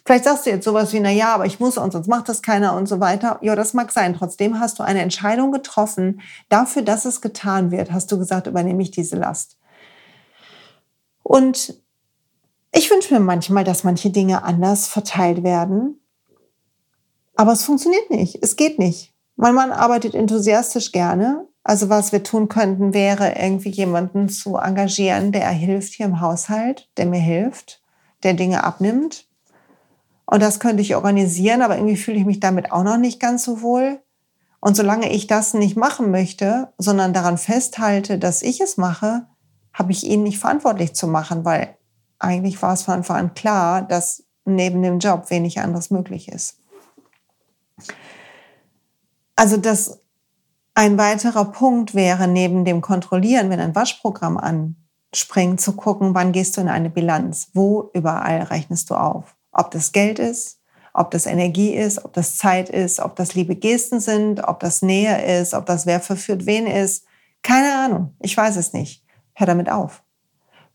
[0.06, 2.42] Vielleicht sagst du jetzt sowas wie, na ja, aber ich muss und sonst macht das
[2.42, 3.38] keiner und so weiter.
[3.42, 4.16] Ja, das mag sein.
[4.16, 6.22] Trotzdem hast du eine Entscheidung getroffen.
[6.48, 9.58] Dafür, dass es getan wird, hast du gesagt, übernehme ich diese Last.
[11.22, 11.82] Und
[12.72, 16.00] ich wünsche mir manchmal, dass manche Dinge anders verteilt werden.
[17.36, 18.42] Aber es funktioniert nicht.
[18.42, 19.11] Es geht nicht.
[19.42, 21.48] Mein Mann arbeitet enthusiastisch gerne.
[21.64, 26.92] Also was wir tun könnten, wäre irgendwie jemanden zu engagieren, der hilft hier im Haushalt,
[26.98, 27.82] der mir hilft,
[28.22, 29.26] der Dinge abnimmt.
[30.28, 33.44] Und das könnte ich organisieren, aber irgendwie fühle ich mich damit auch noch nicht ganz
[33.44, 34.00] so wohl.
[34.60, 39.26] Und solange ich das nicht machen möchte, sondern daran festhalte, dass ich es mache,
[39.74, 41.76] habe ich ihn nicht verantwortlich zu machen, weil
[42.20, 46.61] eigentlich war es von Anfang an klar, dass neben dem Job wenig anderes möglich ist.
[49.42, 49.98] Also das
[50.76, 56.56] ein weiterer Punkt wäre neben dem Kontrollieren, wenn ein Waschprogramm anspringt, zu gucken, wann gehst
[56.56, 59.36] du in eine Bilanz, wo überall rechnest du auf.
[59.52, 60.60] Ob das Geld ist,
[60.94, 64.84] ob das Energie ist, ob das Zeit ist, ob das liebe Gesten sind, ob das
[64.84, 67.06] Nähe ist, ob das wer verführt wen ist.
[67.42, 69.04] Keine Ahnung, ich weiß es nicht.
[69.34, 70.04] Hör damit auf.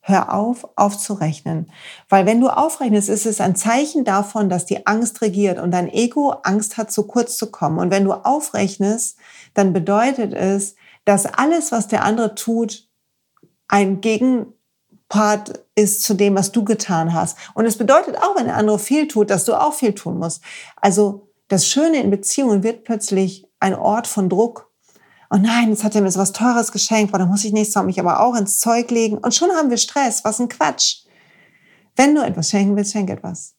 [0.08, 1.68] Hör auf, aufzurechnen.
[2.08, 5.92] Weil wenn du aufrechnest, ist es ein Zeichen davon, dass die Angst regiert und dein
[5.92, 7.80] Ego Angst hat, zu kurz zu kommen.
[7.80, 9.18] Und wenn du aufrechnest,
[9.54, 12.88] dann bedeutet es, dass alles, was der andere tut,
[13.66, 14.46] ein Gegen
[15.08, 17.36] Part ist zu dem, was du getan hast.
[17.54, 20.40] Und es bedeutet auch, wenn der andere viel tut, dass du auch viel tun musst.
[20.76, 24.65] Also das Schöne in Beziehungen wird plötzlich ein Ort von Druck.
[25.30, 27.74] Oh nein, jetzt hat er mir so was Teures geschenkt, boah, dann muss ich nächstes
[27.74, 29.18] Mal mich aber auch ins Zeug legen.
[29.18, 30.24] Und schon haben wir Stress.
[30.24, 31.04] Was ein Quatsch.
[31.96, 33.54] Wenn du etwas schenken willst, schenk etwas.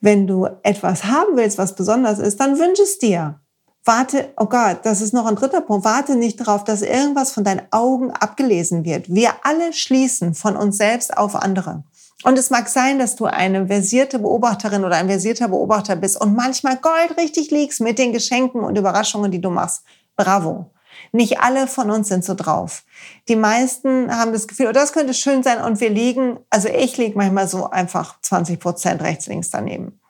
[0.00, 3.40] Wenn du etwas haben willst, was besonders ist, dann wünsch es dir.
[3.84, 5.84] Warte, oh Gott, das ist noch ein dritter Punkt.
[5.84, 9.12] Warte nicht darauf, dass irgendwas von deinen Augen abgelesen wird.
[9.12, 11.84] Wir alle schließen von uns selbst auf andere.
[12.24, 16.34] Und es mag sein, dass du eine versierte Beobachterin oder ein versierter Beobachter bist und
[16.34, 19.84] manchmal goldrichtig liegst mit den Geschenken und Überraschungen, die du machst.
[20.16, 20.70] Bravo.
[21.12, 22.84] Nicht alle von uns sind so drauf.
[23.28, 26.96] Die meisten haben das Gefühl, oh, das könnte schön sein und wir liegen, also ich
[26.96, 30.00] liege manchmal so einfach 20 Prozent rechts, links daneben.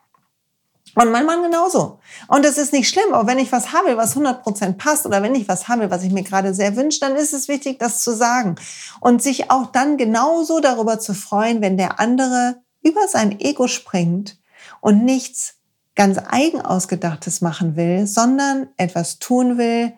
[0.95, 2.01] Und mein Mann genauso.
[2.27, 5.23] Und das ist nicht schlimm, aber wenn ich was habe, was 100 Prozent passt oder
[5.23, 8.03] wenn ich was habe, was ich mir gerade sehr wünsche, dann ist es wichtig, das
[8.03, 8.57] zu sagen.
[9.01, 14.39] Und sich auch dann genauso darüber zu freuen, wenn der andere über sein Ego springt
[14.81, 15.55] und nichts
[15.95, 19.93] ganz eigen ausgedachtes machen will, sondern etwas tun will,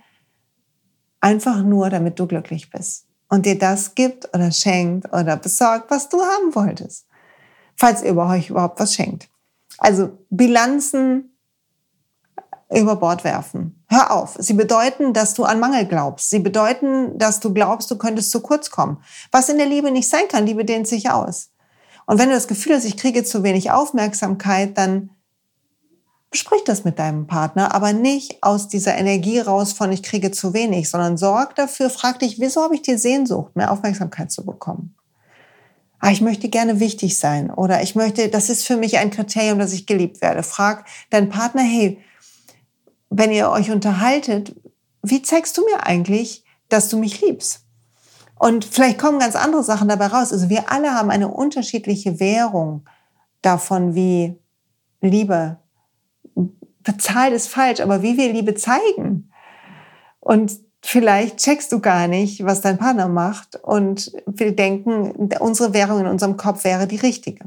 [1.21, 6.09] Einfach nur, damit du glücklich bist und dir das gibt oder schenkt oder besorgt, was
[6.09, 7.07] du haben wolltest.
[7.77, 9.29] Falls ihr euch überhaupt was schenkt.
[9.79, 11.37] Also Bilanzen
[12.73, 13.83] über Bord werfen.
[13.89, 14.37] Hör auf.
[14.39, 16.31] Sie bedeuten, dass du an Mangel glaubst.
[16.31, 19.03] Sie bedeuten, dass du glaubst, du könntest zu kurz kommen.
[19.33, 21.51] Was in der Liebe nicht sein kann, Liebe dehnt sich aus.
[22.07, 25.11] Und wenn du das Gefühl hast, ich kriege zu wenig Aufmerksamkeit, dann
[26.31, 30.55] Besprich das mit deinem Partner, aber nicht aus dieser Energie raus von ich kriege zu
[30.55, 34.95] wenig, sondern sorg dafür, frag dich, wieso habe ich die Sehnsucht, mehr Aufmerksamkeit zu bekommen?
[35.99, 39.59] Ah, ich möchte gerne wichtig sein oder ich möchte, das ist für mich ein Kriterium,
[39.59, 40.43] dass ich geliebt werde.
[40.43, 41.99] Frag deinen Partner, hey,
[43.11, 44.55] wenn ihr euch unterhaltet,
[45.03, 47.65] wie zeigst du mir eigentlich, dass du mich liebst?
[48.39, 50.33] Und vielleicht kommen ganz andere Sachen dabei raus.
[50.33, 52.89] Also wir alle haben eine unterschiedliche Währung
[53.43, 54.39] davon, wie
[55.03, 55.59] Liebe
[56.83, 59.31] bezahlt ist falsch, aber wie wir Liebe zeigen.
[60.21, 66.01] Und vielleicht checkst du gar nicht, was dein Partner macht und wir denken, unsere Währung
[66.01, 67.45] in unserem Kopf wäre die richtige.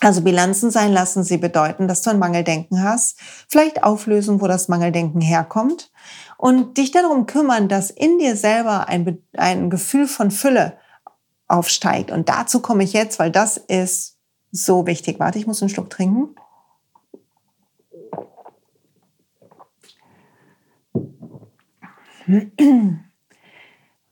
[0.00, 4.68] Also Bilanzen sein lassen, sie bedeuten, dass du ein Mangeldenken hast, vielleicht auflösen, wo das
[4.68, 5.90] Mangeldenken herkommt
[6.36, 10.78] und dich darum kümmern, dass in dir selber ein, ein Gefühl von Fülle
[11.48, 12.12] aufsteigt.
[12.12, 14.18] Und dazu komme ich jetzt, weil das ist
[14.52, 15.18] so wichtig.
[15.18, 16.36] Warte, ich muss einen Schluck trinken.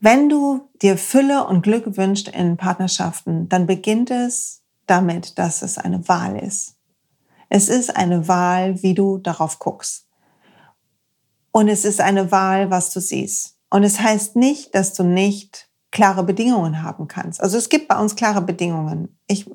[0.00, 5.78] Wenn du dir Fülle und Glück wünschst in Partnerschaften, dann beginnt es damit, dass es
[5.78, 6.76] eine Wahl ist.
[7.48, 10.06] Es ist eine Wahl, wie du darauf guckst.
[11.52, 13.56] Und es ist eine Wahl, was du siehst.
[13.70, 17.40] Und es heißt nicht, dass du nicht klare Bedingungen haben kannst.
[17.40, 19.18] Also es gibt bei uns klare Bedingungen.
[19.28, 19.46] Ich,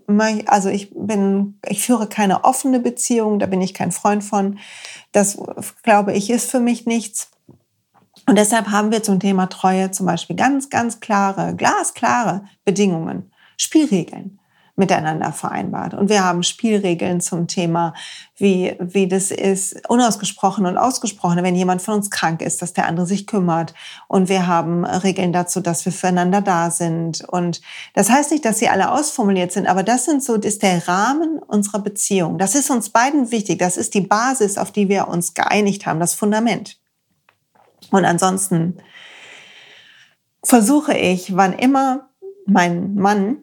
[0.47, 4.57] also ich bin, ich führe keine offene Beziehung, da bin ich kein Freund von.
[5.11, 5.37] Das
[5.83, 7.30] glaube ich ist für mich nichts.
[8.27, 14.39] Und deshalb haben wir zum Thema Treue zum Beispiel ganz, ganz klare, glasklare Bedingungen, Spielregeln
[14.81, 15.93] miteinander vereinbart.
[15.93, 17.93] Und wir haben Spielregeln zum Thema,
[18.35, 22.87] wie, wie das ist, unausgesprochen und ausgesprochen, wenn jemand von uns krank ist, dass der
[22.87, 23.73] andere sich kümmert.
[24.07, 27.23] Und wir haben Regeln dazu, dass wir füreinander da sind.
[27.29, 27.61] Und
[27.93, 30.87] das heißt nicht, dass sie alle ausformuliert sind, aber das sind so, das ist der
[30.87, 32.39] Rahmen unserer Beziehung.
[32.39, 33.59] Das ist uns beiden wichtig.
[33.59, 36.80] Das ist die Basis, auf die wir uns geeinigt haben, das Fundament.
[37.91, 38.77] Und ansonsten
[40.43, 42.09] versuche ich, wann immer
[42.45, 43.37] mein Mann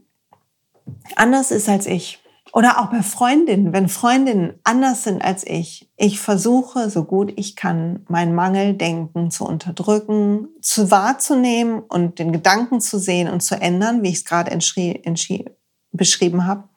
[1.16, 6.18] anders ist als ich, oder auch bei Freundinnen, wenn Freundinnen anders sind als ich, ich
[6.18, 12.98] versuche, so gut ich kann, mein Mangeldenken zu unterdrücken, zu wahrzunehmen und den Gedanken zu
[12.98, 14.50] sehen und zu ändern, wie ich es gerade
[15.92, 16.67] beschrieben habe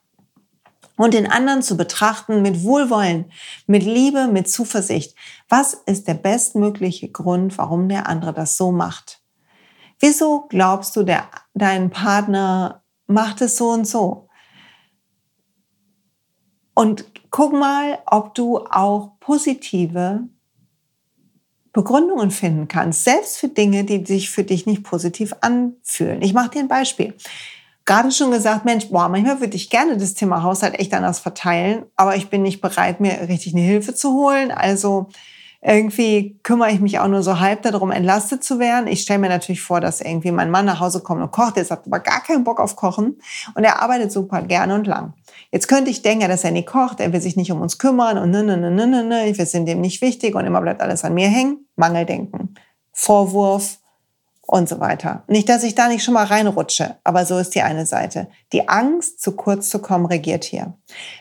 [0.97, 3.31] und den anderen zu betrachten mit Wohlwollen,
[3.67, 5.15] mit Liebe, mit Zuversicht.
[5.49, 9.21] Was ist der bestmögliche Grund, warum der andere das so macht?
[9.99, 14.27] Wieso glaubst du, der, dein Partner macht es so und so?
[16.73, 20.27] Und guck mal, ob du auch positive
[21.73, 26.21] Begründungen finden kannst, selbst für Dinge, die sich für dich nicht positiv anfühlen.
[26.21, 27.13] Ich mache dir ein Beispiel
[27.91, 31.83] gerade schon gesagt, Mensch, boah, manchmal würde ich gerne das Thema Haushalt echt anders verteilen,
[31.97, 34.49] aber ich bin nicht bereit, mir richtig eine Hilfe zu holen.
[34.49, 35.09] Also
[35.61, 38.87] irgendwie kümmere ich mich auch nur so halb darum, entlastet zu werden.
[38.87, 41.57] Ich stelle mir natürlich vor, dass irgendwie mein Mann nach Hause kommt und kocht.
[41.57, 43.19] Der hat aber gar keinen Bock auf Kochen
[43.55, 45.11] und er arbeitet super gerne und lang.
[45.51, 48.17] Jetzt könnte ich denken, dass er nicht kocht, er will sich nicht um uns kümmern
[48.17, 50.79] und ne, ne, ne, ne, ne, ne, wir sind dem nicht wichtig und immer bleibt
[50.79, 51.67] alles an mir hängen.
[51.75, 52.55] Mangeldenken.
[52.93, 53.80] Vorwurf,
[54.47, 55.23] und so weiter.
[55.27, 58.27] Nicht, dass ich da nicht schon mal reinrutsche, aber so ist die eine Seite.
[58.51, 60.73] Die Angst, zu kurz zu kommen, regiert hier.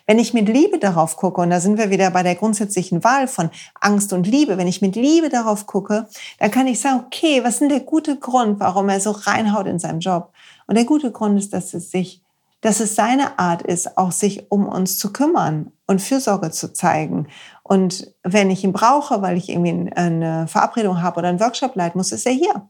[0.06, 3.28] Wenn ich mit Liebe darauf gucke, und da sind wir wieder bei der grundsätzlichen Wahl
[3.28, 3.50] von
[3.80, 6.08] Angst und Liebe, wenn ich mit Liebe darauf gucke,
[6.38, 9.66] dann kann ich sagen, okay, was ist denn der gute Grund, warum er so reinhaut
[9.66, 10.32] in seinem Job?
[10.66, 12.22] Und der gute Grund ist, dass es sich
[12.62, 17.26] dass es seine Art ist, auch sich um uns zu kümmern und Fürsorge zu zeigen.
[17.62, 21.98] Und wenn ich ihn brauche, weil ich irgendwie eine Verabredung habe oder einen Workshop leiten
[21.98, 22.68] muss, ist er hier.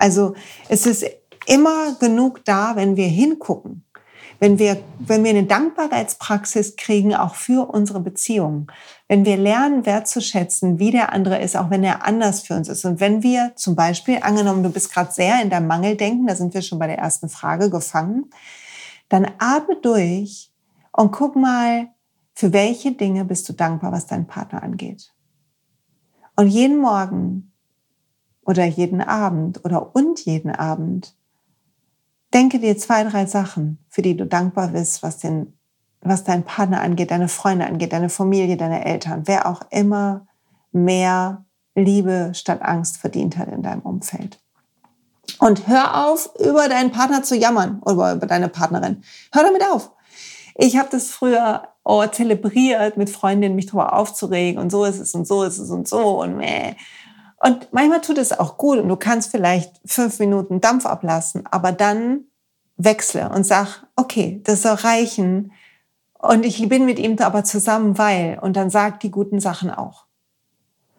[0.00, 0.34] Also
[0.68, 1.04] es ist
[1.46, 3.84] immer genug da, wenn wir hingucken.
[4.38, 8.68] Wenn wir, wenn wir eine Dankbarkeitspraxis kriegen, auch für unsere Beziehungen.
[9.06, 12.86] Wenn wir lernen, wertzuschätzen, wie der andere ist, auch wenn er anders für uns ist.
[12.86, 16.54] Und wenn wir zum Beispiel, angenommen, du bist gerade sehr in deinem Mangeldenken, da sind
[16.54, 18.30] wir schon bei der ersten Frage gefangen,
[19.10, 20.50] dann atme durch
[20.92, 21.88] und guck mal,
[22.32, 25.12] für welche Dinge bist du dankbar, was deinen Partner angeht.
[26.36, 27.49] Und jeden Morgen
[28.44, 31.14] oder jeden Abend oder und jeden Abend
[32.32, 35.58] denke dir zwei, drei Sachen, für die du dankbar bist, was den,
[36.00, 40.26] was deinen Partner angeht, deine Freunde angeht, deine Familie, deine Eltern, wer auch immer
[40.72, 44.40] mehr Liebe statt Angst verdient hat in deinem Umfeld.
[45.38, 49.02] Und hör auf, über deinen Partner zu jammern oder über deine Partnerin.
[49.32, 49.92] Hör damit auf.
[50.56, 55.14] Ich habe das früher oh, zelebriert, mit Freundinnen mich darüber aufzuregen und so ist es
[55.14, 56.74] und so ist es und so und meh.
[57.42, 61.72] Und manchmal tut es auch gut und du kannst vielleicht fünf Minuten Dampf ablassen, aber
[61.72, 62.24] dann
[62.76, 65.52] wechsle und sag, okay, das soll reichen
[66.18, 70.04] und ich bin mit ihm aber zusammen, weil und dann sag die guten Sachen auch.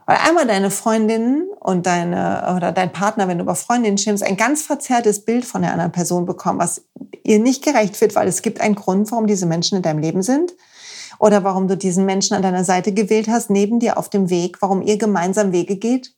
[0.07, 4.35] Weil einmal deine Freundin und deine oder dein Partner, wenn du über Freundinnen schimpfst, ein
[4.35, 6.83] ganz verzerrtes Bild von der anderen Person bekommen, was
[7.23, 10.23] ihr nicht gerecht wird, weil es gibt einen Grund, warum diese Menschen in deinem Leben
[10.23, 10.53] sind
[11.19, 14.59] oder warum du diesen Menschen an deiner Seite gewählt hast, neben dir auf dem Weg,
[14.61, 16.15] warum ihr gemeinsam Wege geht.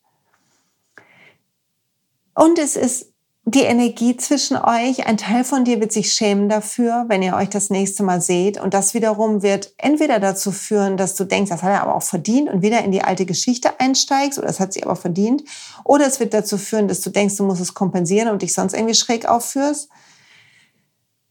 [2.34, 3.14] Und es ist
[3.46, 5.06] die Energie zwischen euch.
[5.06, 8.58] Ein Teil von dir wird sich schämen dafür, wenn ihr euch das nächste Mal seht.
[8.58, 12.02] Und das wiederum wird entweder dazu führen, dass du denkst, das hat er aber auch
[12.02, 15.44] verdient und wieder in die alte Geschichte einsteigst oder das hat sie aber verdient.
[15.84, 18.72] Oder es wird dazu führen, dass du denkst, du musst es kompensieren und dich sonst
[18.72, 19.90] irgendwie schräg aufführst.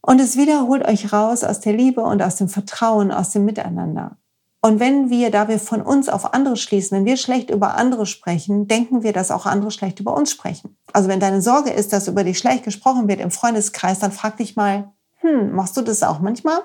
[0.00, 4.18] Und es wiederholt euch raus aus der Liebe und aus dem Vertrauen, aus dem Miteinander.
[4.64, 8.06] Und wenn wir, da wir von uns auf andere schließen, wenn wir schlecht über andere
[8.06, 10.78] sprechen, denken wir, dass auch andere schlecht über uns sprechen.
[10.94, 14.38] Also wenn deine Sorge ist, dass über dich schlecht gesprochen wird im Freundeskreis, dann frag
[14.38, 16.62] dich mal, hm, machst du das auch manchmal?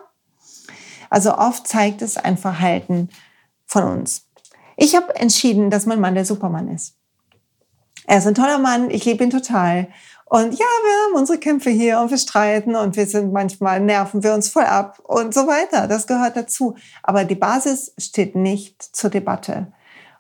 [1.10, 3.10] Also oft zeigt es ein Verhalten
[3.66, 4.30] von uns.
[4.78, 6.96] Ich habe entschieden, dass mein Mann der Supermann ist.
[8.08, 9.90] Er ist ein toller Mann, ich liebe ihn total.
[10.30, 14.22] Und ja, wir haben unsere Kämpfe hier und wir streiten und wir sind manchmal nerven
[14.22, 15.88] wir uns voll ab und so weiter.
[15.88, 16.76] Das gehört dazu.
[17.02, 19.74] Aber die Basis steht nicht zur Debatte,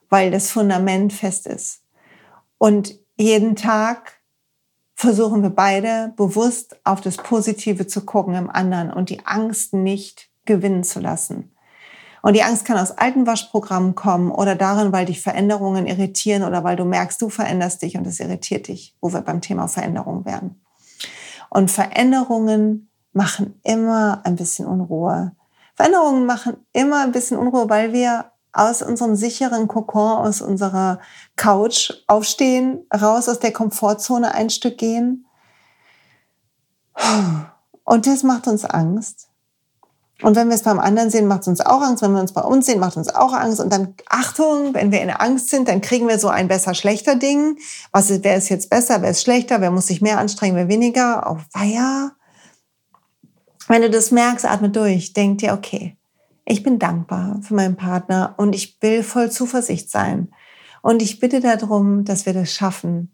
[0.10, 1.82] weil das Fundament fest ist.
[2.57, 4.14] Und jeden Tag
[4.95, 10.32] versuchen wir beide bewusst auf das Positive zu gucken im anderen und die Angst nicht
[10.45, 11.49] gewinnen zu lassen.
[12.22, 16.63] Und die Angst kann aus alten Waschprogrammen kommen oder darin, weil dich Veränderungen irritieren oder
[16.63, 20.26] weil du merkst, du veränderst dich und es irritiert dich, wo wir beim Thema Veränderung
[20.26, 20.61] werden.
[21.49, 25.32] Und Veränderungen machen immer ein bisschen Unruhe.
[25.76, 30.99] Veränderungen machen immer ein bisschen Unruhe, weil wir aus unserem sicheren Kokon, aus unserer
[31.36, 35.26] Couch aufstehen, raus aus der Komfortzone ein Stück gehen.
[37.84, 39.28] Und das macht uns Angst.
[40.22, 42.03] Und wenn wir es beim anderen sehen, macht es uns auch Angst.
[42.03, 43.61] Wenn wir uns bei uns sehen, macht uns auch Angst.
[43.61, 47.57] Und dann, Achtung, wenn wir in Angst sind, dann kriegen wir so ein besser-schlechter Ding.
[47.91, 50.67] Was ist, wer ist jetzt besser, wer ist schlechter, wer muss sich mehr anstrengen, wer
[50.67, 51.26] weniger?
[51.32, 52.11] Oh, weia.
[53.70, 55.13] Wenn du das merkst, atme durch.
[55.13, 55.95] Denk dir, okay,
[56.43, 60.30] ich bin dankbar für meinen Partner und ich will voll Zuversicht sein.
[60.82, 63.13] Und ich bitte darum, dass wir das schaffen.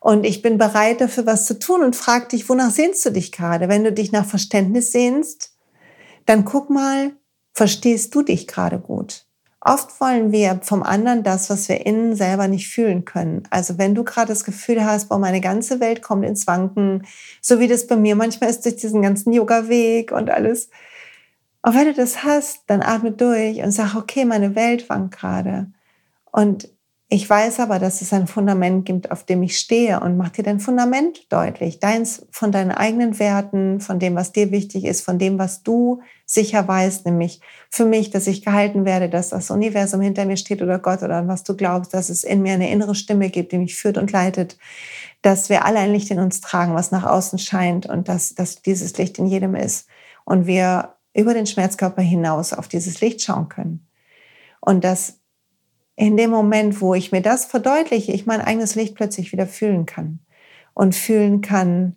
[0.00, 3.32] Und ich bin bereit, dafür was zu tun und frag dich, wonach sehnst du dich
[3.32, 3.68] gerade?
[3.68, 5.49] Wenn du dich nach Verständnis sehnst,
[6.30, 7.10] dann guck mal,
[7.54, 9.26] verstehst du dich gerade gut?
[9.60, 13.42] Oft wollen wir vom anderen das, was wir innen selber nicht fühlen können.
[13.50, 17.04] Also wenn du gerade das Gefühl hast, boah, meine ganze Welt kommt ins Wanken,
[17.42, 20.70] so wie das bei mir manchmal ist durch diesen ganzen Yoga-Weg und alles.
[21.62, 25.72] Und wenn du das hast, dann atme durch und sag, okay, meine Welt wankt gerade.
[26.30, 26.68] Und
[27.12, 30.44] ich weiß aber, dass es ein Fundament gibt, auf dem ich stehe und mach dir
[30.44, 31.80] dein Fundament deutlich.
[31.80, 36.02] Deins von deinen eigenen Werten, von dem, was dir wichtig ist, von dem, was du
[36.24, 40.62] sicher weißt, nämlich für mich, dass ich gehalten werde, dass das Universum hinter mir steht
[40.62, 43.58] oder Gott oder was du glaubst, dass es in mir eine innere Stimme gibt, die
[43.58, 44.56] mich führt und leitet,
[45.20, 48.62] dass wir alle ein Licht in uns tragen, was nach außen scheint und dass, dass
[48.62, 49.88] dieses Licht in jedem ist
[50.24, 53.88] und wir über den Schmerzkörper hinaus auf dieses Licht schauen können.
[54.60, 55.19] Und dass
[55.96, 59.86] in dem Moment, wo ich mir das verdeutliche, ich mein eigenes Licht plötzlich wieder fühlen
[59.86, 60.20] kann.
[60.72, 61.96] und fühlen kann,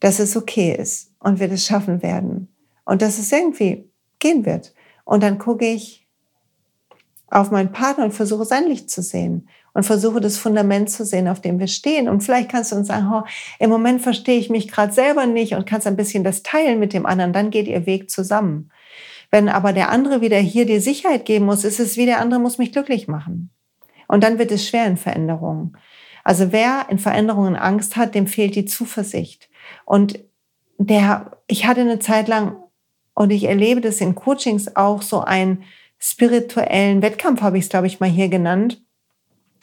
[0.00, 2.48] dass es okay ist und wir das schaffen werden
[2.84, 4.74] und dass es irgendwie gehen wird.
[5.04, 6.06] Und dann gucke ich
[7.30, 11.28] auf meinen Partner und versuche sein Licht zu sehen und versuche das Fundament zu sehen,
[11.28, 12.08] auf dem wir stehen.
[12.08, 13.22] Und vielleicht kannst du uns sagen, oh,
[13.58, 16.92] im Moment verstehe ich mich gerade selber nicht und kannst ein bisschen das teilen mit
[16.92, 18.70] dem anderen, dann geht ihr Weg zusammen.
[19.30, 22.40] Wenn aber der andere wieder hier die Sicherheit geben muss, ist es wie der andere
[22.40, 23.50] muss mich glücklich machen.
[24.06, 25.76] Und dann wird es schwer in Veränderungen.
[26.24, 29.48] Also wer in Veränderungen Angst hat, dem fehlt die Zuversicht.
[29.84, 30.18] Und
[30.78, 32.56] der, ich hatte eine Zeit lang,
[33.14, 35.64] und ich erlebe das in Coachings auch, so einen
[35.98, 38.80] spirituellen Wettkampf, habe ich es, glaube ich, mal hier genannt.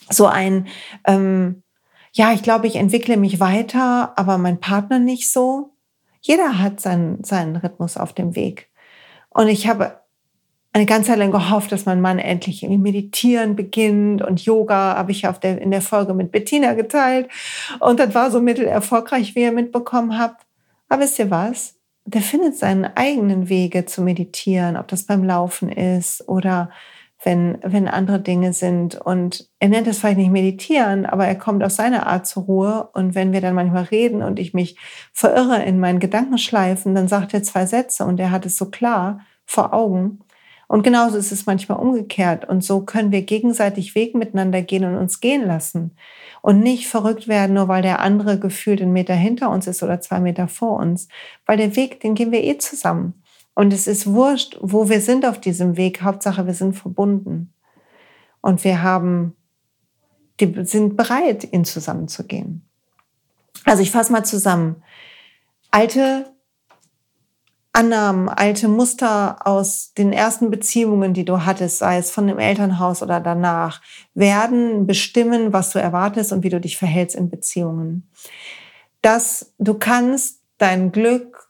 [0.10, 0.68] So ein,
[1.08, 1.64] ähm,
[2.12, 5.72] ja, ich glaube, ich entwickle mich weiter, aber mein Partner nicht so.
[6.20, 8.70] Jeder hat seinen, seinen Rhythmus auf dem Weg.
[9.36, 10.00] Und ich habe
[10.72, 15.12] eine ganze Zeit lang gehofft, dass mein Mann endlich irgendwie meditieren beginnt und Yoga habe
[15.12, 17.30] ich auf der, in der Folge mit Bettina geteilt.
[17.82, 20.46] Und das war so mittel erfolgreich, wie ihr mitbekommen habt.
[20.88, 21.76] Aber wisst ihr was?
[22.06, 26.70] Der findet seinen eigenen Wege zu meditieren, ob das beim Laufen ist oder
[27.26, 28.96] wenn, wenn andere Dinge sind.
[28.96, 32.90] Und er nennt es vielleicht nicht meditieren, aber er kommt aus seiner Art zur Ruhe.
[32.94, 34.78] Und wenn wir dann manchmal reden und ich mich
[35.12, 39.22] verirre in meinen Gedankenschleifen, dann sagt er zwei Sätze und er hat es so klar
[39.46, 40.20] vor Augen.
[40.68, 42.48] Und genauso ist es manchmal umgekehrt.
[42.48, 45.96] Und so können wir gegenseitig Weg miteinander gehen und uns gehen lassen.
[46.42, 50.00] Und nicht verrückt werden, nur weil der andere gefühlt einen Meter hinter uns ist oder
[50.00, 51.08] zwei Meter vor uns.
[51.46, 53.14] Weil der Weg, den gehen wir eh zusammen.
[53.56, 56.02] Und es ist wurscht, wo wir sind auf diesem Weg.
[56.02, 57.54] Hauptsache, wir sind verbunden.
[58.42, 59.36] Und wir haben,
[60.40, 62.68] die sind bereit, ihn zusammenzugehen.
[63.64, 64.84] Also ich fasse mal zusammen.
[65.72, 66.32] Alte
[67.76, 73.02] Annahmen, alte Muster aus den ersten Beziehungen, die du hattest, sei es von dem Elternhaus
[73.04, 73.82] oder danach,
[74.14, 78.10] werden bestimmen, was du erwartest und wie du dich verhältst in Beziehungen.
[79.02, 81.45] Dass du kannst dein Glück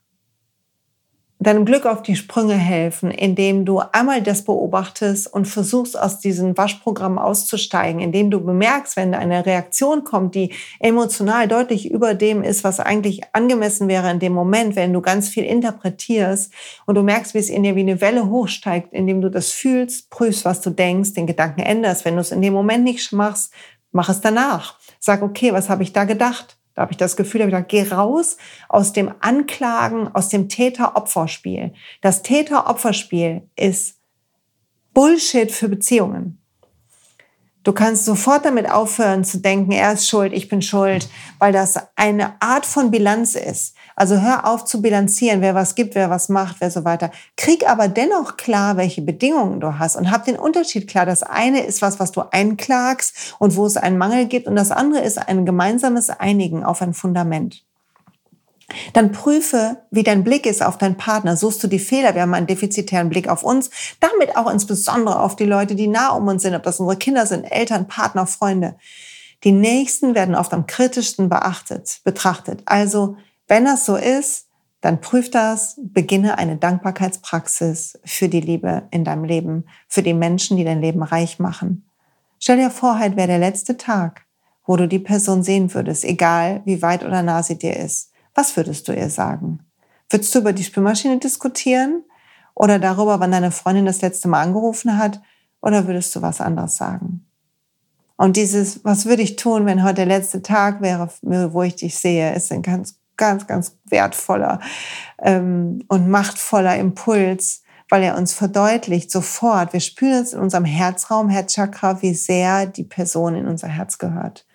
[1.45, 6.57] deinem Glück auf die Sprünge helfen, indem du einmal das beobachtest und versuchst, aus diesem
[6.57, 12.63] Waschprogramm auszusteigen, indem du bemerkst, wenn eine Reaktion kommt, die emotional deutlich über dem ist,
[12.63, 16.51] was eigentlich angemessen wäre in dem Moment, wenn du ganz viel interpretierst
[16.87, 20.09] und du merkst, wie es in dir wie eine Welle hochsteigt, indem du das fühlst,
[20.09, 22.05] prüfst, was du denkst, den Gedanken änderst.
[22.05, 23.53] Wenn du es in dem Moment nicht machst,
[23.91, 24.79] mach es danach.
[24.99, 26.57] Sag, okay, was habe ich da gedacht?
[26.76, 30.30] Da habe ich das Gefühl, da habe ich gedacht, geh raus aus dem Anklagen, aus
[30.30, 31.73] dem Täter-Opfer-Spiel.
[32.01, 33.95] Das Täter-Opfer-Spiel ist
[34.93, 36.41] Bullshit für Beziehungen.
[37.63, 41.09] Du kannst sofort damit aufhören zu denken, er ist schuld, ich bin schuld,
[41.39, 43.74] weil das eine Art von Bilanz ist.
[43.95, 47.11] Also hör auf zu bilanzieren, wer was gibt, wer was macht, wer so weiter.
[47.37, 51.05] Krieg aber dennoch klar, welche Bedingungen du hast und hab den Unterschied klar.
[51.05, 54.71] Das eine ist was, was du einklagst und wo es einen Mangel gibt und das
[54.71, 57.63] andere ist ein gemeinsames Einigen auf ein Fundament.
[58.93, 61.37] Dann prüfe, wie dein Blick ist auf deinen Partner.
[61.37, 62.15] Suchst du die Fehler?
[62.15, 63.69] Wir haben einen defizitären Blick auf uns.
[63.99, 67.27] Damit auch insbesondere auf die Leute, die nah um uns sind, ob das unsere Kinder
[67.27, 68.75] sind, Eltern, Partner, Freunde.
[69.43, 72.63] Die Nächsten werden oft am kritischsten beachtet, betrachtet.
[72.65, 73.17] Also
[73.47, 74.47] wenn das so ist,
[74.81, 80.57] dann prüf das, beginne eine Dankbarkeitspraxis für die Liebe in deinem Leben, für die Menschen,
[80.57, 81.89] die dein Leben reich machen.
[82.39, 84.25] Stell dir vor, heute wäre der letzte Tag,
[84.65, 88.11] wo du die Person sehen würdest, egal wie weit oder nah sie dir ist.
[88.35, 89.59] Was würdest du ihr sagen?
[90.09, 92.03] Würdest du über die Spülmaschine diskutieren
[92.53, 95.21] oder darüber, wann deine Freundin das letzte Mal angerufen hat
[95.61, 97.25] oder würdest du was anderes sagen?
[98.17, 101.97] Und dieses, was würde ich tun, wenn heute der letzte Tag wäre, wo ich dich
[101.97, 104.59] sehe, ist ein ganz ganz, ganz wertvoller
[105.22, 111.30] ähm, und machtvoller Impuls, weil er uns verdeutlicht sofort, wir spüren es in unserem Herzraum,
[111.30, 114.45] Herzchakra, wie sehr die Person in unser Herz gehört.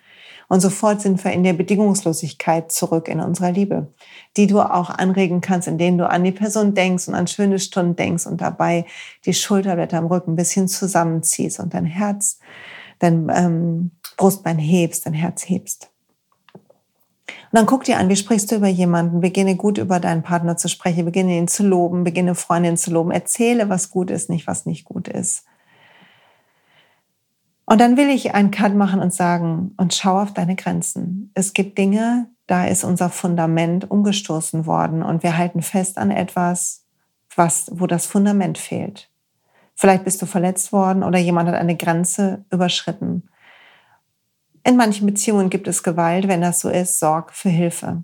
[0.51, 3.93] Und sofort sind wir in der Bedingungslosigkeit zurück in unserer Liebe,
[4.35, 7.95] die du auch anregen kannst, indem du an die Person denkst und an schöne Stunden
[7.95, 8.83] denkst und dabei
[9.23, 12.37] die Schulterblätter am Rücken ein bisschen zusammenziehst und dein Herz,
[12.99, 15.89] dein ähm, Brustbein hebst, dein Herz hebst.
[17.51, 20.55] Und dann guck dir an, wie sprichst du über jemanden, beginne gut über deinen Partner
[20.55, 24.47] zu sprechen, beginne ihn zu loben, beginne Freundin zu loben, erzähle, was gut ist, nicht
[24.47, 25.43] was nicht gut ist.
[27.65, 31.31] Und dann will ich einen Cut machen und sagen, und schau auf deine Grenzen.
[31.33, 36.85] Es gibt Dinge, da ist unser Fundament umgestoßen worden und wir halten fest an etwas,
[37.35, 39.09] was, wo das Fundament fehlt.
[39.75, 43.29] Vielleicht bist du verletzt worden oder jemand hat eine Grenze überschritten.
[44.63, 46.27] In manchen Beziehungen gibt es Gewalt.
[46.27, 48.03] Wenn das so ist, sorg für Hilfe.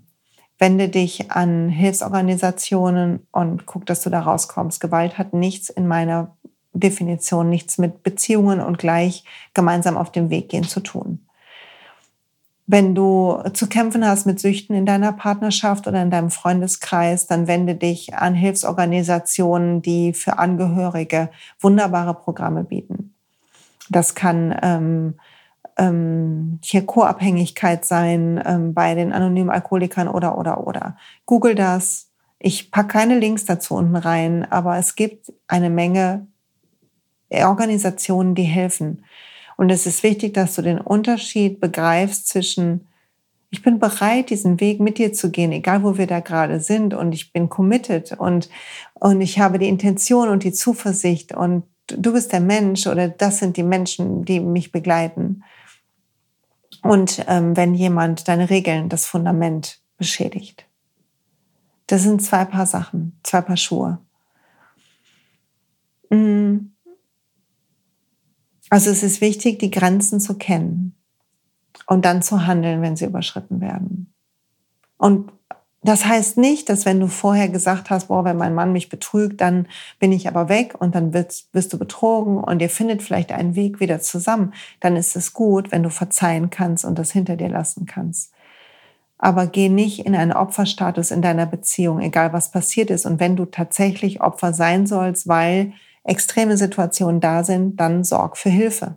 [0.58, 4.80] Wende dich an Hilfsorganisationen und guck, dass du da rauskommst.
[4.80, 6.36] Gewalt hat nichts in meiner
[6.72, 11.24] Definition, nichts mit Beziehungen und gleich gemeinsam auf dem Weg gehen zu tun.
[12.66, 17.46] Wenn du zu kämpfen hast mit Süchten in deiner Partnerschaft oder in deinem Freundeskreis, dann
[17.46, 21.30] wende dich an Hilfsorganisationen, die für Angehörige
[21.60, 23.14] wunderbare Programme bieten.
[23.88, 25.14] Das kann ähm,
[25.78, 30.96] ähm, hier Co-Abhängigkeit sein ähm, bei den anonymen Alkoholikern oder, oder, oder.
[31.24, 32.10] Google das.
[32.40, 36.26] Ich packe keine Links dazu unten rein, aber es gibt eine Menge
[37.30, 39.04] Organisationen, die helfen.
[39.56, 42.86] Und es ist wichtig, dass du den Unterschied begreifst zwischen,
[43.50, 46.94] ich bin bereit, diesen Weg mit dir zu gehen, egal wo wir da gerade sind,
[46.94, 48.48] und ich bin committed und,
[48.94, 53.38] und ich habe die Intention und die Zuversicht und du bist der Mensch oder das
[53.38, 55.42] sind die Menschen, die mich begleiten.
[56.88, 60.66] Und ähm, wenn jemand deine Regeln, das Fundament beschädigt.
[61.86, 63.98] Das sind zwei Paar Sachen, zwei Paar Schuhe.
[66.10, 66.72] Mhm.
[68.70, 70.94] Also es ist wichtig, die Grenzen zu kennen
[71.86, 74.12] und dann zu handeln, wenn sie überschritten werden.
[74.98, 75.32] Und
[75.82, 79.40] das heißt nicht, dass wenn du vorher gesagt hast, boah, wenn mein Mann mich betrügt,
[79.40, 79.68] dann
[80.00, 83.54] bin ich aber weg und dann wirst, wirst du betrogen und ihr findet vielleicht einen
[83.54, 84.54] Weg wieder zusammen.
[84.80, 88.32] Dann ist es gut, wenn du verzeihen kannst und das hinter dir lassen kannst.
[89.18, 93.06] Aber geh nicht in einen Opferstatus in deiner Beziehung, egal was passiert ist.
[93.06, 95.72] Und wenn du tatsächlich Opfer sein sollst, weil
[96.04, 98.96] extreme Situationen da sind, dann sorg für Hilfe,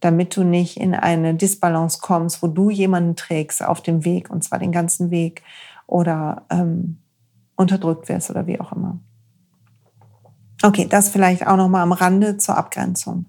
[0.00, 4.42] damit du nicht in eine Disbalance kommst, wo du jemanden trägst auf dem Weg, und
[4.42, 5.42] zwar den ganzen Weg,
[5.90, 7.02] oder ähm,
[7.56, 9.00] unterdrückt wirst oder wie auch immer.
[10.62, 13.26] Okay, das vielleicht auch noch mal am Rande zur Abgrenzung.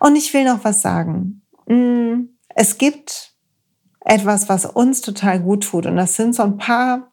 [0.00, 1.42] Und ich will noch was sagen.
[1.66, 3.34] Mm, es gibt
[4.00, 7.12] etwas, was uns total gut tut, und das sind so ein paar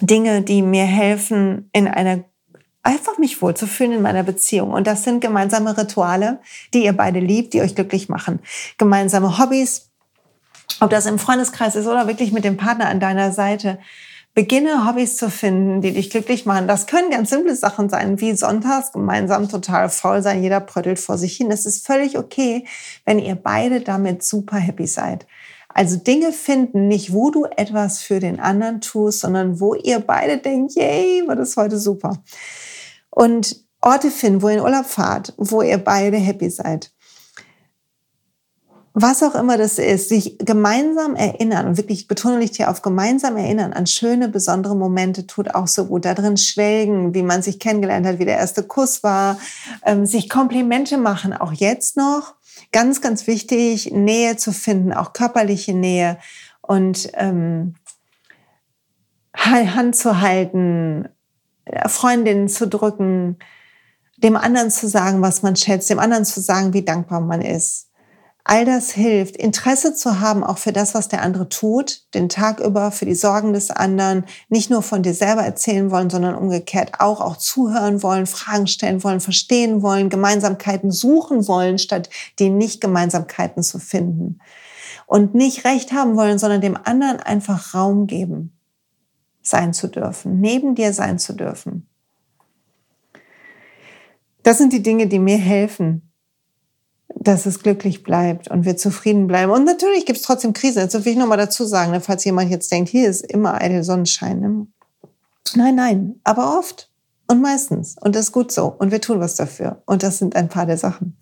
[0.00, 2.24] Dinge, die mir helfen, in einer
[2.82, 4.70] einfach mich wohlzufühlen in meiner Beziehung.
[4.72, 6.40] Und das sind gemeinsame Rituale,
[6.72, 8.38] die ihr beide liebt, die euch glücklich machen.
[8.78, 9.90] Gemeinsame Hobbys,
[10.80, 13.78] ob das im Freundeskreis ist oder wirklich mit dem Partner an deiner Seite.
[14.34, 16.68] Beginne Hobbys zu finden, die dich glücklich machen.
[16.68, 21.16] Das können ganz simple Sachen sein, wie sonntags gemeinsam total faul sein, jeder pröttelt vor
[21.16, 21.50] sich hin.
[21.50, 22.66] Es ist völlig okay,
[23.06, 25.26] wenn ihr beide damit super happy seid.
[25.68, 30.38] Also Dinge finden, nicht wo du etwas für den anderen tust, sondern wo ihr beide
[30.38, 32.22] denkt, yay, war das heute super
[33.16, 36.92] und Orte finden, wo ihr in Urlaub fahrt, wo ihr beide happy seid.
[38.98, 43.36] Was auch immer das ist, sich gemeinsam erinnern, und wirklich betone ich hier auf gemeinsam
[43.36, 46.06] erinnern an schöne, besondere Momente, tut auch so gut.
[46.06, 49.38] Da drin schwelgen, wie man sich kennengelernt hat, wie der erste Kuss war,
[49.84, 52.36] ähm, sich Komplimente machen, auch jetzt noch.
[52.72, 56.16] Ganz, ganz wichtig, Nähe zu finden, auch körperliche Nähe
[56.62, 57.74] und ähm,
[59.36, 61.06] Hand zu halten,
[61.86, 63.36] Freundinnen zu drücken,
[64.16, 67.85] dem anderen zu sagen, was man schätzt, dem anderen zu sagen, wie dankbar man ist.
[68.48, 72.60] All das hilft, Interesse zu haben, auch für das, was der andere tut, den Tag
[72.60, 77.00] über, für die Sorgen des anderen, nicht nur von dir selber erzählen wollen, sondern umgekehrt
[77.00, 83.64] auch, auch zuhören wollen, Fragen stellen wollen, verstehen wollen, Gemeinsamkeiten suchen wollen, statt die Nicht-Gemeinsamkeiten
[83.64, 84.38] zu finden.
[85.06, 88.56] Und nicht Recht haben wollen, sondern dem anderen einfach Raum geben
[89.42, 91.88] sein zu dürfen, neben dir sein zu dürfen.
[94.44, 96.05] Das sind die Dinge, die mir helfen,
[97.14, 99.52] dass es glücklich bleibt und wir zufrieden bleiben.
[99.52, 100.82] Und natürlich gibt es trotzdem Krisen.
[100.82, 103.84] Das will ich nochmal dazu sagen, ne, falls jemand jetzt denkt, hier ist immer eitel
[103.84, 104.40] Sonnenschein.
[104.40, 104.66] Ne?
[105.54, 106.90] Nein, nein, aber oft
[107.28, 107.96] und meistens.
[108.00, 108.74] Und das ist gut so.
[108.78, 109.82] Und wir tun was dafür.
[109.86, 111.16] Und das sind ein paar der Sachen.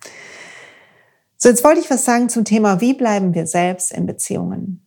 [1.37, 4.87] So, jetzt wollte ich was sagen zum Thema, wie bleiben wir selbst in Beziehungen?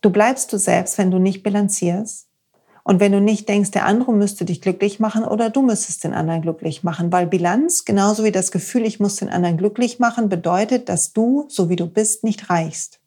[0.00, 2.25] Du bleibst du selbst, wenn du nicht bilanzierst,
[2.86, 6.14] und wenn du nicht denkst, der andere müsste dich glücklich machen oder du müsstest den
[6.14, 10.28] anderen glücklich machen, weil Bilanz, genauso wie das Gefühl, ich muss den anderen glücklich machen,
[10.28, 13.00] bedeutet, dass du, so wie du bist, nicht reichst.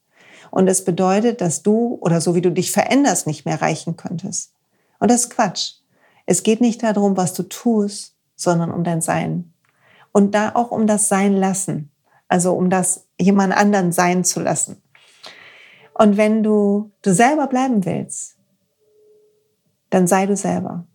[0.51, 4.51] Und es bedeutet, dass du oder so wie du dich veränderst, nicht mehr reichen könntest.
[4.99, 5.75] Und das ist Quatsch.
[6.25, 9.53] Es geht nicht darum, was du tust, sondern um dein Sein.
[10.11, 11.89] Und da auch um das Sein lassen.
[12.27, 14.81] Also um das jemand anderen sein zu lassen.
[15.93, 18.35] Und wenn du du selber bleiben willst,
[19.89, 20.85] dann sei du selber.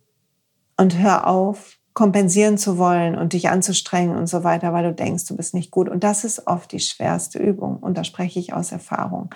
[0.77, 5.25] Und hör auf, kompensieren zu wollen und dich anzustrengen und so weiter, weil du denkst,
[5.25, 5.87] du bist nicht gut.
[5.87, 7.77] Und das ist oft die schwerste Übung.
[7.77, 9.33] Und da spreche ich aus Erfahrung.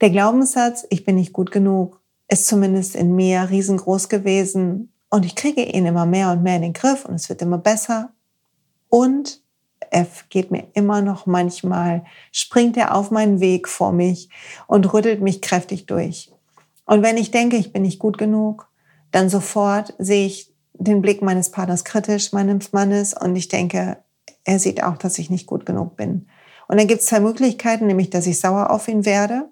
[0.00, 4.92] Der Glaubenssatz, ich bin nicht gut genug, ist zumindest in mir riesengroß gewesen.
[5.10, 7.58] Und ich kriege ihn immer mehr und mehr in den Griff und es wird immer
[7.58, 8.10] besser.
[8.88, 9.42] Und
[9.90, 14.30] er geht mir immer noch manchmal, springt er auf meinen Weg vor mich
[14.66, 16.32] und rüttelt mich kräftig durch.
[16.86, 18.68] Und wenn ich denke, ich bin nicht gut genug,
[19.14, 23.98] dann sofort sehe ich den Blick meines Partners kritisch, meines Mannes, und ich denke,
[24.42, 26.26] er sieht auch, dass ich nicht gut genug bin.
[26.66, 29.48] Und dann gibt es zwei Möglichkeiten, nämlich, dass ich sauer auf ihn werde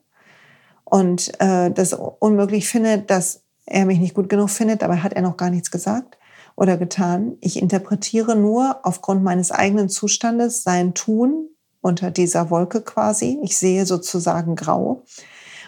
[0.84, 5.22] und äh, das unmöglich findet, dass er mich nicht gut genug findet, dabei hat er
[5.22, 6.18] noch gar nichts gesagt
[6.56, 7.36] oder getan.
[7.40, 11.48] Ich interpretiere nur aufgrund meines eigenen Zustandes sein Tun
[11.80, 13.38] unter dieser Wolke quasi.
[13.44, 15.04] Ich sehe sozusagen grau.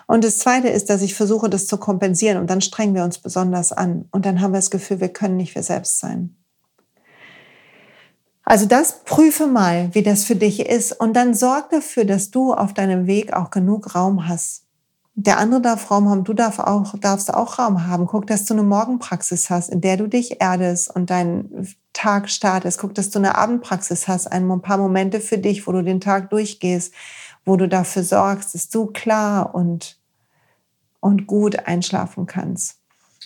[0.06, 3.18] Und das Zweite ist, dass ich versuche, das zu kompensieren und dann strengen wir uns
[3.18, 6.36] besonders an und dann haben wir das Gefühl, wir können nicht wir selbst sein.
[8.44, 12.52] Also das prüfe mal, wie das für dich ist und dann sorg dafür, dass du
[12.52, 14.64] auf deinem Weg auch genug Raum hast
[15.14, 18.06] der andere darf Raum haben, du darf auch, darfst auch Raum haben.
[18.06, 22.78] Guck, dass du eine Morgenpraxis hast, in der du dich erdest und deinen Tag startest.
[22.78, 26.28] Guck, dass du eine Abendpraxis hast, ein paar Momente für dich, wo du den Tag
[26.28, 26.92] durchgehst,
[27.46, 29.98] wo du dafür sorgst, dass du klar und,
[31.00, 32.80] und gut einschlafen kannst.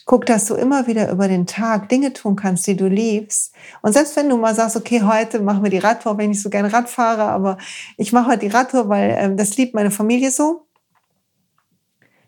[0.04, 3.52] Guck, dass du immer wieder über den Tag Dinge tun kannst, die du liebst.
[3.82, 6.48] Und selbst wenn du mal sagst, okay, heute machen wir die Radtour, wenn ich so
[6.48, 7.58] gerne Rad fahre, aber
[7.96, 10.67] ich mache heute die Radtour, weil ähm, das liebt meine Familie so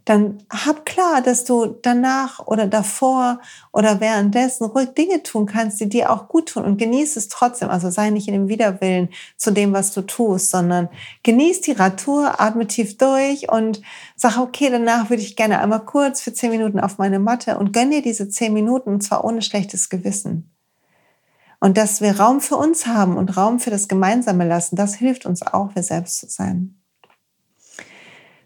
[0.05, 3.41] dann hab klar, dass du danach oder davor
[3.73, 7.69] oder währenddessen ruhig Dinge tun kannst, die dir auch gut tun und genieß es trotzdem.
[7.69, 10.89] Also sei nicht in dem Widerwillen zu dem, was du tust, sondern
[11.23, 13.83] genieß die Radtour, atme tief durch und
[14.17, 17.73] sag, okay, danach würde ich gerne einmal kurz für zehn Minuten auf meine Matte und
[17.73, 20.51] gönn dir diese zehn Minuten und zwar ohne schlechtes Gewissen.
[21.61, 25.27] Und dass wir Raum für uns haben und Raum für das Gemeinsame lassen, das hilft
[25.27, 26.80] uns auch, wir selbst zu sein.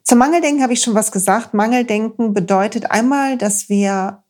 [0.04, 1.54] Zum Mangeldenken habe ich schon was gesagt.
[1.54, 4.22] Mangeldenken bedeutet einmal, dass wir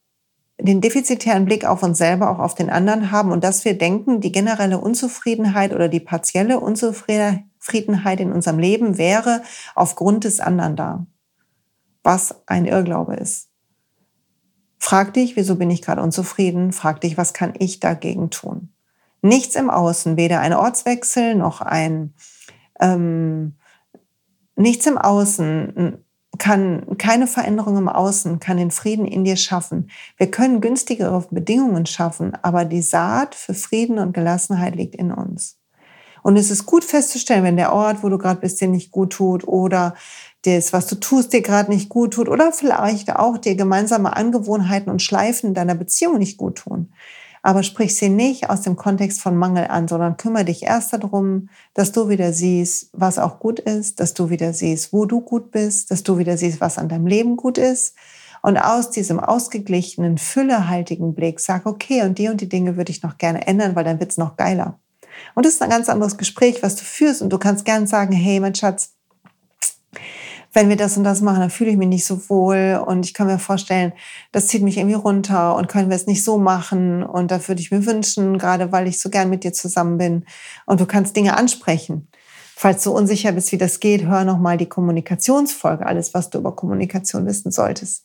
[0.60, 4.20] den defizitären Blick auf uns selber, auch auf den anderen haben und dass wir denken,
[4.20, 9.42] die generelle Unzufriedenheit oder die partielle Unzufriedenheit in unserem Leben wäre
[9.74, 11.06] aufgrund des anderen da.
[12.04, 13.48] Was ein Irrglaube ist.
[14.78, 16.72] Frag dich, wieso bin ich gerade unzufrieden?
[16.72, 18.68] Frag dich, was kann ich dagegen tun?
[19.22, 22.14] Nichts im Außen, weder ein Ortswechsel noch ein
[22.78, 23.54] ähm,
[24.56, 25.98] Nichts im Außen
[26.38, 29.90] kann, keine Veränderung im Außen kann den Frieden in dir schaffen.
[30.16, 35.58] Wir können günstigere Bedingungen schaffen, aber die Saat für Frieden und Gelassenheit liegt in uns.
[36.22, 39.12] Und es ist gut festzustellen, wenn der Ort, wo du gerade bist, dir nicht gut
[39.12, 39.94] tut oder
[40.42, 44.90] das, was du tust, dir gerade nicht gut tut oder vielleicht auch dir gemeinsame Angewohnheiten
[44.90, 46.92] und Schleifen deiner Beziehung nicht gut tun
[47.44, 51.50] aber sprich sie nicht aus dem Kontext von Mangel an, sondern kümmere dich erst darum,
[51.74, 55.50] dass du wieder siehst, was auch gut ist, dass du wieder siehst, wo du gut
[55.50, 57.96] bist, dass du wieder siehst, was an deinem Leben gut ist.
[58.40, 63.02] Und aus diesem ausgeglichenen, füllehaltigen Blick sag, okay, und die und die Dinge würde ich
[63.02, 64.80] noch gerne ändern, weil dann wird's noch geiler.
[65.34, 67.20] Und das ist ein ganz anderes Gespräch, was du führst.
[67.20, 68.93] Und du kannst gern sagen, hey, mein Schatz,
[70.54, 73.12] wenn wir das und das machen, dann fühle ich mich nicht so wohl und ich
[73.12, 73.92] kann mir vorstellen,
[74.30, 77.60] das zieht mich irgendwie runter und können wir es nicht so machen und da würde
[77.60, 80.24] ich mir wünschen, gerade weil ich so gern mit dir zusammen bin
[80.64, 82.08] und du kannst Dinge ansprechen.
[82.56, 86.54] Falls du unsicher bist, wie das geht, hör nochmal die Kommunikationsfolge, alles, was du über
[86.54, 88.04] Kommunikation wissen solltest.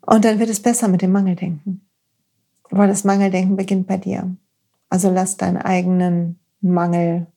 [0.00, 1.86] Und dann wird es besser mit dem Mangeldenken.
[2.68, 4.36] Weil das Mangeldenken beginnt bei dir.
[4.90, 7.28] Also lass deinen eigenen Mangel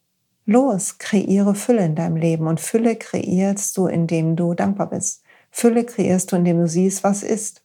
[0.47, 2.47] los, kreiere Fülle in deinem Leben.
[2.47, 5.21] Und Fülle kreierst du, indem du dankbar bist.
[5.51, 7.61] Fülle kreierst du, indem du siehst, was ist.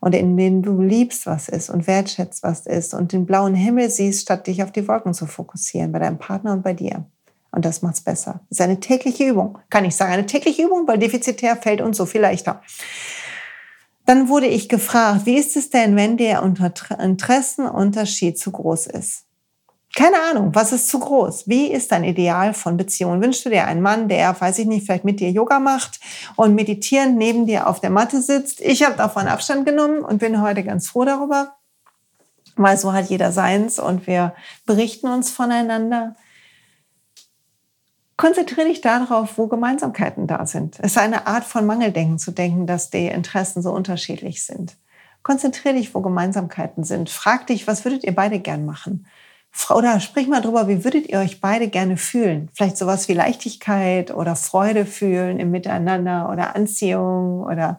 [0.00, 4.22] Und indem du liebst, was ist und wertschätzt, was ist und den blauen Himmel siehst,
[4.22, 7.04] statt dich auf die Wolken zu fokussieren, bei deinem Partner und bei dir.
[7.50, 8.40] Und das macht's besser.
[8.48, 9.58] Das ist eine tägliche Übung.
[9.70, 12.62] Kann ich sagen, eine tägliche Übung, weil defizitär fällt uns so viel leichter.
[14.06, 19.27] Dann wurde ich gefragt, wie ist es denn, wenn der Interessenunterschied zu groß ist?
[19.98, 21.48] Keine Ahnung, was ist zu groß?
[21.48, 23.20] Wie ist dein Ideal von Beziehungen?
[23.20, 25.98] Wünschst du dir einen Mann, der, weiß ich nicht, vielleicht mit dir Yoga macht
[26.36, 28.60] und meditierend neben dir auf der Matte sitzt?
[28.60, 31.56] Ich habe davon Abstand genommen und bin heute ganz froh darüber,
[32.54, 34.34] weil so hat jeder seins und wir
[34.66, 36.14] berichten uns voneinander.
[38.16, 40.76] Konzentriere dich darauf, wo Gemeinsamkeiten da sind.
[40.78, 44.76] Es ist eine Art von Mangeldenken zu denken, dass die Interessen so unterschiedlich sind.
[45.24, 47.10] Konzentriere dich, wo Gemeinsamkeiten sind.
[47.10, 49.04] Frag dich, was würdet ihr beide gern machen?
[49.70, 52.48] Oder sprich mal drüber, wie würdet ihr euch beide gerne fühlen?
[52.54, 57.78] Vielleicht sowas wie Leichtigkeit oder Freude fühlen im Miteinander oder Anziehung oder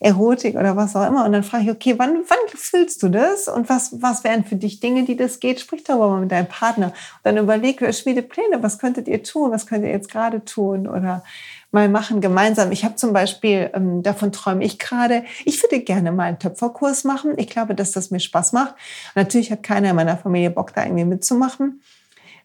[0.00, 1.24] Erotik oder was auch immer.
[1.24, 3.48] Und dann frage ich, okay, wann, wann fühlst du das?
[3.48, 5.60] Und was, was wären für dich Dinge, die das geht?
[5.60, 6.86] Sprich darüber mal mit deinem Partner.
[6.86, 8.62] Und dann überleg, schmiede Pläne.
[8.62, 9.50] Was könntet ihr tun?
[9.50, 10.88] Was könnt ihr jetzt gerade tun?
[10.88, 11.22] Oder
[11.70, 12.72] mal machen gemeinsam.
[12.72, 17.04] Ich habe zum Beispiel, ähm, davon träume ich gerade, ich würde gerne mal einen Töpferkurs
[17.04, 17.34] machen.
[17.36, 18.74] Ich glaube, dass das mir Spaß macht.
[19.14, 21.82] Natürlich hat keiner in meiner Familie Bock, da irgendwie mitzumachen.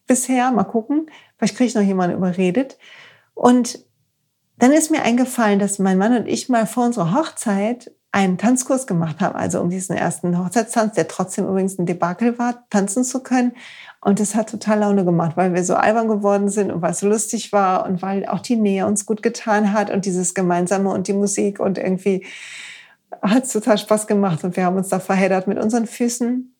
[0.08, 1.08] Bisher, mal gucken.
[1.38, 2.78] Vielleicht kriege ich noch jemanden überredet.
[3.34, 3.80] Und
[4.58, 8.88] dann ist mir eingefallen, dass mein Mann und ich mal vor unserer Hochzeit einen Tanzkurs
[8.88, 13.22] gemacht haben, also um diesen ersten Hochzeitstanz, der trotzdem übrigens ein Debakel war, tanzen zu
[13.22, 13.52] können.
[14.06, 17.00] Und es hat total Laune gemacht, weil wir so albern geworden sind und weil es
[17.00, 20.92] so lustig war und weil auch die Nähe uns gut getan hat und dieses Gemeinsame
[20.92, 22.24] und die Musik und irgendwie
[23.24, 26.56] hat es total Spaß gemacht und wir haben uns da verheddert mit unseren Füßen.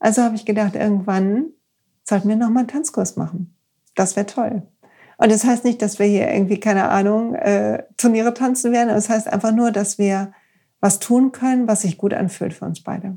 [0.00, 1.46] Also habe ich gedacht, irgendwann
[2.04, 3.56] sollten wir nochmal einen Tanzkurs machen.
[3.94, 4.60] Das wäre toll.
[5.16, 8.90] Und das heißt nicht, dass wir hier irgendwie, keine Ahnung, äh, Turniere tanzen werden.
[8.90, 10.34] Das heißt einfach nur, dass wir
[10.80, 13.16] was tun können, was sich gut anfühlt für uns beide.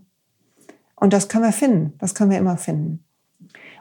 [0.95, 1.93] Und das können wir finden.
[1.97, 3.04] Das können wir immer finden.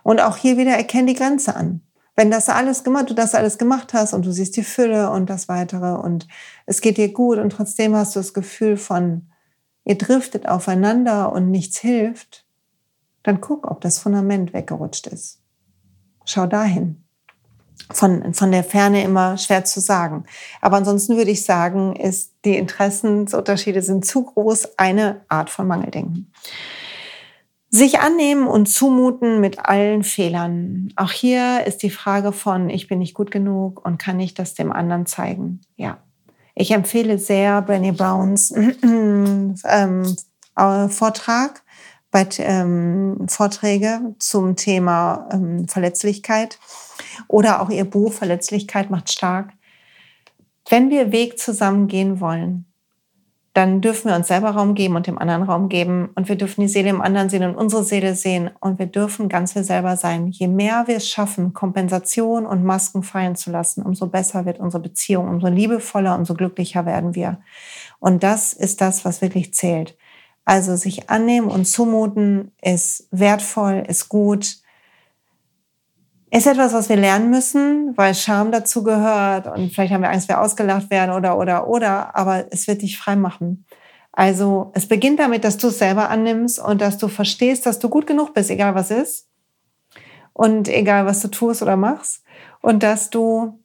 [0.05, 1.81] Und auch hier wieder erkenn die Grenze an.
[2.15, 5.29] Wenn das alles gemacht, du das alles gemacht hast und du siehst die Fülle und
[5.29, 6.29] das weitere und
[6.67, 9.31] es geht dir gut und trotzdem hast du das Gefühl von,
[9.85, 12.45] ihr driftet aufeinander und nichts hilft,
[13.25, 15.41] dann guck, ob das Fundament weggerutscht ist.
[16.25, 17.01] Schau dahin.
[17.91, 20.25] Von, von der Ferne immer schwer zu sagen.
[20.61, 26.33] Aber ansonsten würde ich sagen, ist, die Interessensunterschiede sind zu groß, eine Art von Mangeldenken.
[27.75, 30.93] Sich annehmen und zumuten mit allen Fehlern.
[30.95, 34.55] Auch hier ist die Frage von, ich bin nicht gut genug und kann ich das
[34.55, 35.61] dem anderen zeigen?
[35.75, 35.99] Ja.
[36.55, 38.53] Ich empfehle sehr Brené Browns
[38.85, 39.57] ähm,
[40.89, 41.65] Vortrag,
[42.13, 46.61] bei, ähm, Vorträge zum Thema ähm, Verletzlichkeit
[47.27, 49.53] oder auch ihr Buch Verletzlichkeit macht stark.
[50.69, 52.67] Wenn wir Weg zusammen gehen wollen,
[53.55, 56.11] dann dürfen wir uns selber Raum geben und dem anderen Raum geben.
[56.17, 58.51] Und wir dürfen die Seele im anderen sehen und unsere Seele sehen.
[58.61, 60.27] Und wir dürfen ganz wir selber sein.
[60.27, 64.83] Je mehr wir es schaffen, Kompensation und Masken fallen zu lassen, umso besser wird unsere
[64.83, 67.39] Beziehung, umso liebevoller, umso glücklicher werden wir.
[68.01, 69.97] Und das ist das, was wirklich zählt.
[70.45, 74.64] Also sich annehmen und zumuten ist wertvoll, ist gut
[76.35, 80.29] ist etwas, was wir lernen müssen, weil Scham dazu gehört und vielleicht haben wir Angst,
[80.29, 83.65] wir ausgelacht werden oder, oder, oder, aber es wird dich frei machen.
[84.11, 87.89] Also es beginnt damit, dass du es selber annimmst und dass du verstehst, dass du
[87.89, 89.29] gut genug bist, egal was ist
[90.33, 92.25] und egal was du tust oder machst
[92.61, 93.61] und dass du,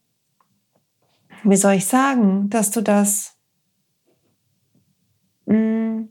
[1.41, 3.35] wie soll ich sagen, dass du das,
[5.47, 6.01] mm,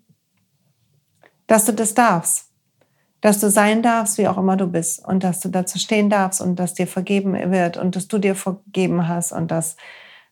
[1.47, 2.48] dass du das darfst
[3.21, 6.41] dass du sein darfst, wie auch immer du bist und dass du dazu stehen darfst
[6.41, 9.77] und dass dir vergeben wird und dass du dir vergeben hast und dass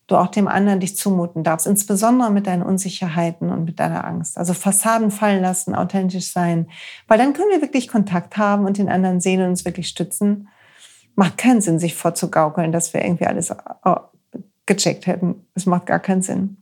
[0.06, 4.38] du auch dem anderen dich zumuten darfst, insbesondere mit deinen Unsicherheiten und mit deiner Angst.
[4.38, 6.68] Also Fassaden fallen lassen, authentisch sein,
[7.08, 10.48] weil dann können wir wirklich Kontakt haben und den anderen sehen und uns wirklich stützen.
[11.16, 13.96] Macht keinen Sinn, sich vorzugaukeln, dass wir irgendwie alles äh,
[14.66, 15.46] gecheckt hätten.
[15.54, 16.58] Es macht gar keinen Sinn.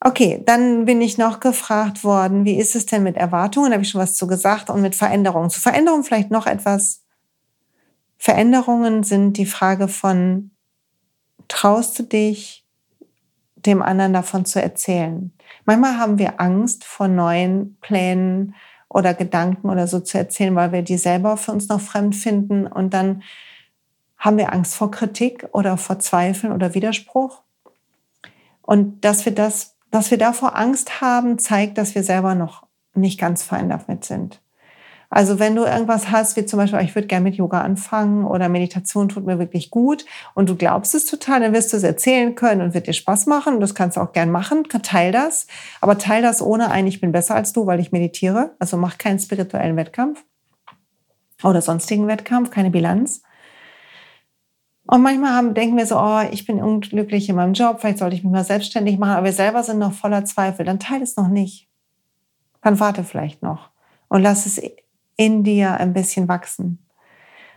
[0.00, 3.70] Okay, dann bin ich noch gefragt worden, wie ist es denn mit Erwartungen?
[3.70, 5.50] Da habe ich schon was zu gesagt und mit Veränderungen.
[5.50, 7.02] Zu Veränderungen vielleicht noch etwas.
[8.16, 10.50] Veränderungen sind die Frage von,
[11.48, 12.64] traust du dich,
[13.56, 15.32] dem anderen davon zu erzählen?
[15.64, 18.54] Manchmal haben wir Angst vor neuen Plänen
[18.88, 22.66] oder Gedanken oder so zu erzählen, weil wir die selber für uns noch fremd finden
[22.66, 23.22] und dann
[24.16, 27.42] haben wir Angst vor Kritik oder vor Zweifeln oder Widerspruch.
[28.62, 33.18] Und dass wir das dass wir davor Angst haben, zeigt, dass wir selber noch nicht
[33.18, 34.40] ganz fein damit sind.
[35.10, 38.50] Also wenn du irgendwas hast, wie zum Beispiel, ich würde gerne mit Yoga anfangen oder
[38.50, 42.34] Meditation tut mir wirklich gut und du glaubst es total, dann wirst du es erzählen
[42.34, 43.60] können und wird dir Spaß machen.
[43.60, 45.46] Das kannst du auch gern machen, teil das.
[45.80, 48.54] Aber teil das ohne ein, ich bin besser als du, weil ich meditiere.
[48.58, 50.24] Also mach keinen spirituellen Wettkampf
[51.42, 53.22] oder sonstigen Wettkampf, keine Bilanz.
[54.90, 58.16] Und manchmal haben, denken wir so, oh, ich bin unglücklich in meinem Job, vielleicht sollte
[58.16, 60.64] ich mich mal selbstständig machen, aber wir selber sind noch voller Zweifel.
[60.64, 61.68] Dann teile es noch nicht.
[62.62, 63.68] Dann warte vielleicht noch
[64.08, 64.58] und lass es
[65.16, 66.78] in dir ein bisschen wachsen.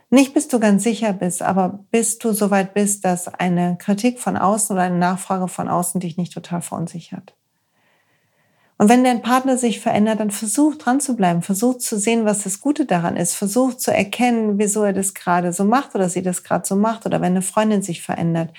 [0.09, 4.19] Nicht bis du ganz sicher bist, aber bis du so weit bist, dass eine Kritik
[4.19, 7.33] von außen oder eine Nachfrage von außen dich nicht total verunsichert.
[8.81, 12.45] Und wenn dein Partner sich verändert, dann versuch dran zu bleiben, versuch zu sehen, was
[12.45, 16.23] das Gute daran ist, versuch zu erkennen, wieso er das gerade so macht oder sie
[16.23, 18.49] das gerade so macht oder wenn eine Freundin sich verändert,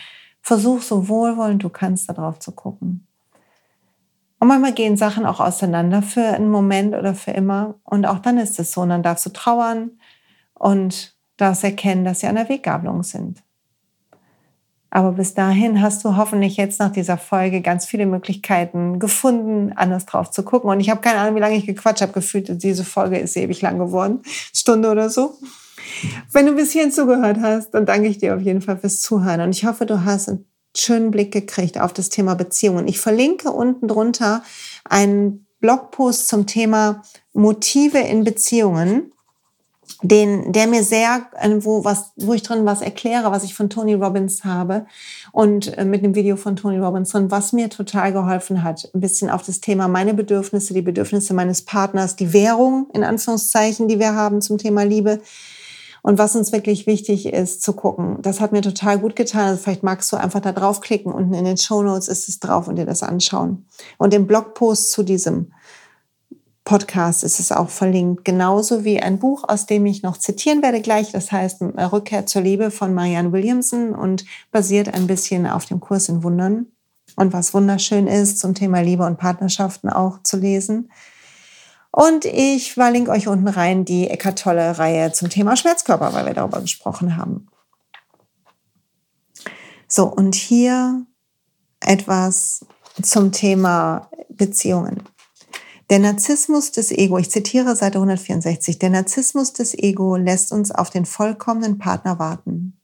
[0.40, 3.04] versuch so wohlwollend du kannst darauf zu gucken.
[4.38, 7.80] Und manchmal gehen Sachen auch auseinander für einen Moment oder für immer.
[7.82, 8.82] Und auch dann ist es so.
[8.82, 9.90] Und dann darfst du trauern
[10.54, 13.42] und darfst erkennen, dass sie an der Weggabelung sind.
[14.95, 20.05] Aber bis dahin hast du hoffentlich jetzt nach dieser Folge ganz viele Möglichkeiten gefunden, anders
[20.05, 20.68] drauf zu gucken.
[20.68, 22.12] Und ich habe keine Ahnung, wie lange ich gequatscht habe.
[22.12, 24.20] Gefühlt, diese Folge ist ewig lang geworden.
[24.53, 25.38] Stunde oder so.
[26.30, 29.40] Wenn du bis hierhin zugehört hast, dann danke ich dir auf jeden Fall fürs Zuhören.
[29.40, 30.45] Und ich hoffe, du hast einen
[30.76, 32.86] schönen Blick gekriegt auf das Thema Beziehungen.
[32.86, 34.43] Ich verlinke unten drunter
[34.84, 39.11] einen Blogpost zum Thema Motive in Beziehungen
[40.03, 41.26] den, der mir sehr,
[41.61, 44.86] wo, was, wo ich drin was erkläre, was ich von Tony Robbins habe
[45.30, 49.00] und äh, mit einem Video von Tony Robbins drin, was mir total geholfen hat, ein
[49.00, 54.00] bisschen auf das Thema meine Bedürfnisse, die Bedürfnisse meines Partners, die Währung in Anführungszeichen, die
[54.00, 55.20] wir haben zum Thema Liebe
[56.03, 58.18] und was uns wirklich wichtig ist zu gucken.
[58.22, 59.50] Das hat mir total gut getan.
[59.50, 61.12] Also vielleicht magst du einfach da draufklicken.
[61.12, 63.66] Unten in den Show Notes ist es drauf und dir das anschauen.
[63.98, 65.53] Und im Blogpost zu diesem
[66.64, 70.80] Podcast ist es auch verlinkt, genauso wie ein Buch, aus dem ich noch zitieren werde
[70.80, 71.10] gleich.
[71.10, 76.08] Das heißt Rückkehr zur Liebe von Marianne Williamson und basiert ein bisschen auf dem Kurs
[76.08, 76.66] in Wundern.
[77.16, 80.90] Und was wunderschön ist, zum Thema Liebe und Partnerschaften auch zu lesen.
[81.90, 86.32] Und ich verlinke euch unten rein die Eckart Tolle Reihe zum Thema Schmerzkörper, weil wir
[86.32, 87.48] darüber gesprochen haben.
[89.88, 91.04] So, und hier
[91.80, 92.64] etwas
[93.02, 95.02] zum Thema Beziehungen.
[95.91, 100.91] Der Narzissmus des Ego, ich zitiere Seite 164, der Narzissmus des Ego lässt uns auf
[100.91, 102.78] den vollkommenen Partner warten.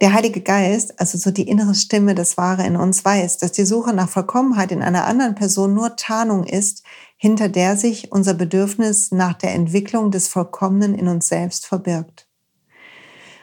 [0.00, 3.64] Der Heilige Geist, also so die innere Stimme, das Wahre in uns weiß, dass die
[3.64, 6.82] Suche nach Vollkommenheit in einer anderen Person nur Tarnung ist,
[7.16, 12.28] hinter der sich unser Bedürfnis nach der Entwicklung des Vollkommenen in uns selbst verbirgt.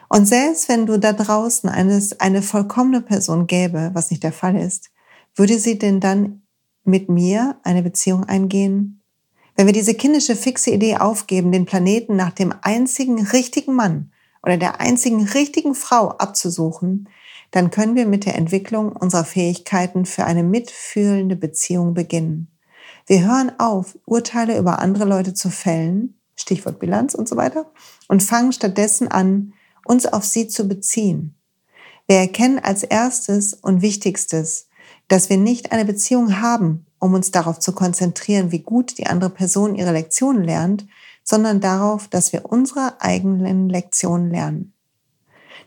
[0.10, 4.58] Und selbst wenn du da draußen eines, eine vollkommene Person gäbe, was nicht der Fall
[4.58, 4.92] ist,
[5.36, 6.42] würde sie denn dann
[6.84, 9.02] mit mir eine Beziehung eingehen?
[9.56, 14.12] Wenn wir diese kindische fixe Idee aufgeben, den Planeten nach dem einzigen richtigen Mann
[14.44, 17.10] oder der einzigen richtigen Frau abzusuchen,
[17.52, 22.48] dann können wir mit der Entwicklung unserer Fähigkeiten für eine mitfühlende Beziehung beginnen.
[23.08, 27.72] Wir hören auf, Urteile über andere Leute zu fällen, Stichwort Bilanz und so weiter,
[28.08, 29.54] und fangen stattdessen an,
[29.86, 31.36] uns auf sie zu beziehen.
[32.08, 34.68] Wir erkennen als erstes und wichtigstes,
[35.12, 39.30] dass wir nicht eine Beziehung haben, um uns darauf zu konzentrieren, wie gut die andere
[39.30, 40.88] Person ihre Lektionen lernt,
[41.22, 44.74] sondern darauf, dass wir unsere eigenen Lektionen lernen.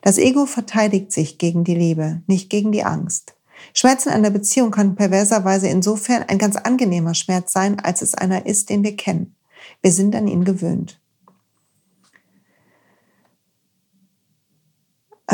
[0.00, 3.34] Das Ego verteidigt sich gegen die Liebe, nicht gegen die Angst.
[3.74, 8.70] Schmerzen der Beziehung kann perverserweise insofern ein ganz angenehmer Schmerz sein, als es einer ist,
[8.70, 9.36] den wir kennen.
[9.82, 11.02] Wir sind an ihn gewöhnt.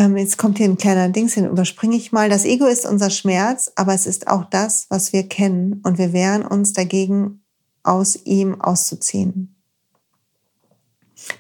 [0.01, 2.31] Ähm, jetzt kommt hier ein kleiner Dings hin, überspringe ich mal.
[2.31, 6.15] Das Ego ist unser Schmerz, aber es ist auch das, was wir kennen und wir
[6.15, 7.43] wehren uns dagegen,
[7.83, 9.57] aus ihm auszuziehen.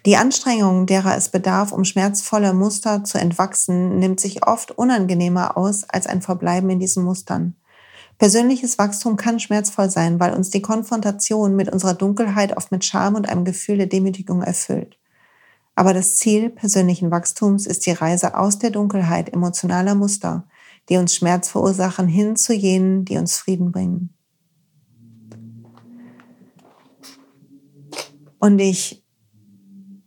[0.04, 5.88] Die Anstrengung, derer es bedarf, um schmerzvolle Muster zu entwachsen, nimmt sich oft unangenehmer aus
[5.88, 7.56] als ein Verbleiben in diesen Mustern.
[8.18, 13.14] Persönliches Wachstum kann schmerzvoll sein, weil uns die Konfrontation mit unserer Dunkelheit oft mit Scham
[13.14, 14.99] und einem Gefühl der Demütigung erfüllt.
[15.74, 20.46] Aber das Ziel persönlichen Wachstums ist die Reise aus der Dunkelheit emotionaler Muster,
[20.88, 24.14] die uns Schmerz verursachen, hin zu jenen, die uns Frieden bringen.
[28.38, 29.04] Und ich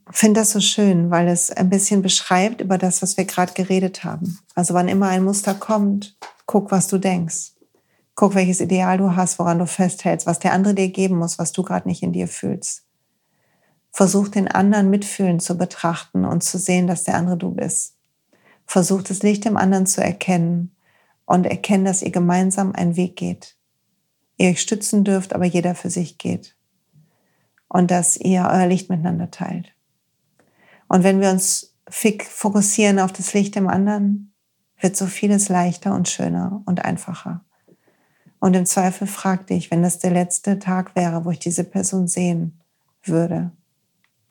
[0.10, 4.04] finde das so schön, weil es ein bisschen beschreibt über das, was wir gerade geredet
[4.04, 4.40] haben.
[4.56, 7.54] Also wann immer ein Muster kommt, guck, was du denkst.
[8.16, 11.52] Guck, welches Ideal du hast, woran du festhältst, was der andere dir geben muss, was
[11.52, 12.83] du gerade nicht in dir fühlst.
[13.94, 17.96] Versuch den anderen mitfühlend zu betrachten und zu sehen, dass der andere du bist.
[18.66, 20.76] Versuch das Licht im anderen zu erkennen
[21.26, 23.56] und erkennen, dass ihr gemeinsam einen Weg geht.
[24.38, 26.56] Ihr euch stützen dürft, aber jeder für sich geht.
[27.68, 29.76] Und dass ihr euer Licht miteinander teilt.
[30.88, 34.34] Und wenn wir uns fokussieren auf das Licht im anderen,
[34.80, 37.46] wird so vieles leichter und schöner und einfacher.
[38.40, 42.08] Und im Zweifel frag dich, wenn das der letzte Tag wäre, wo ich diese Person
[42.08, 42.60] sehen
[43.04, 43.52] würde,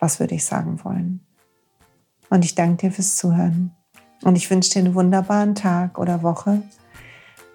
[0.03, 1.21] was würde ich sagen wollen?
[2.29, 3.71] Und ich danke dir fürs Zuhören.
[4.25, 6.63] Und ich wünsche dir einen wunderbaren Tag oder Woche.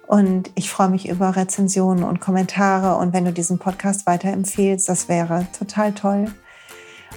[0.06, 2.96] Und ich freue mich über Rezensionen und Kommentare.
[2.96, 6.32] Und wenn du diesen Podcast weiterempfehlst, das wäre total toll.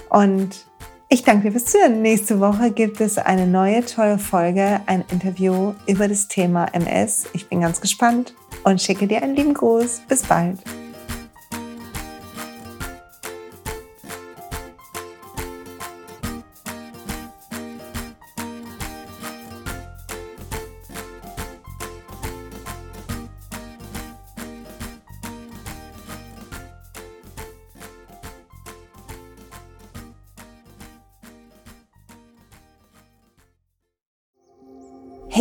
[0.10, 0.66] Und
[1.08, 2.02] ich danke dir fürs Zuhören.
[2.02, 7.28] Nächste Woche gibt es eine neue tolle Folge, ein Interview über das Thema MS.
[7.32, 8.34] Ich bin ganz gespannt
[8.66, 10.02] und schicke dir einen lieben Gruß.
[10.10, 10.60] Bis bald.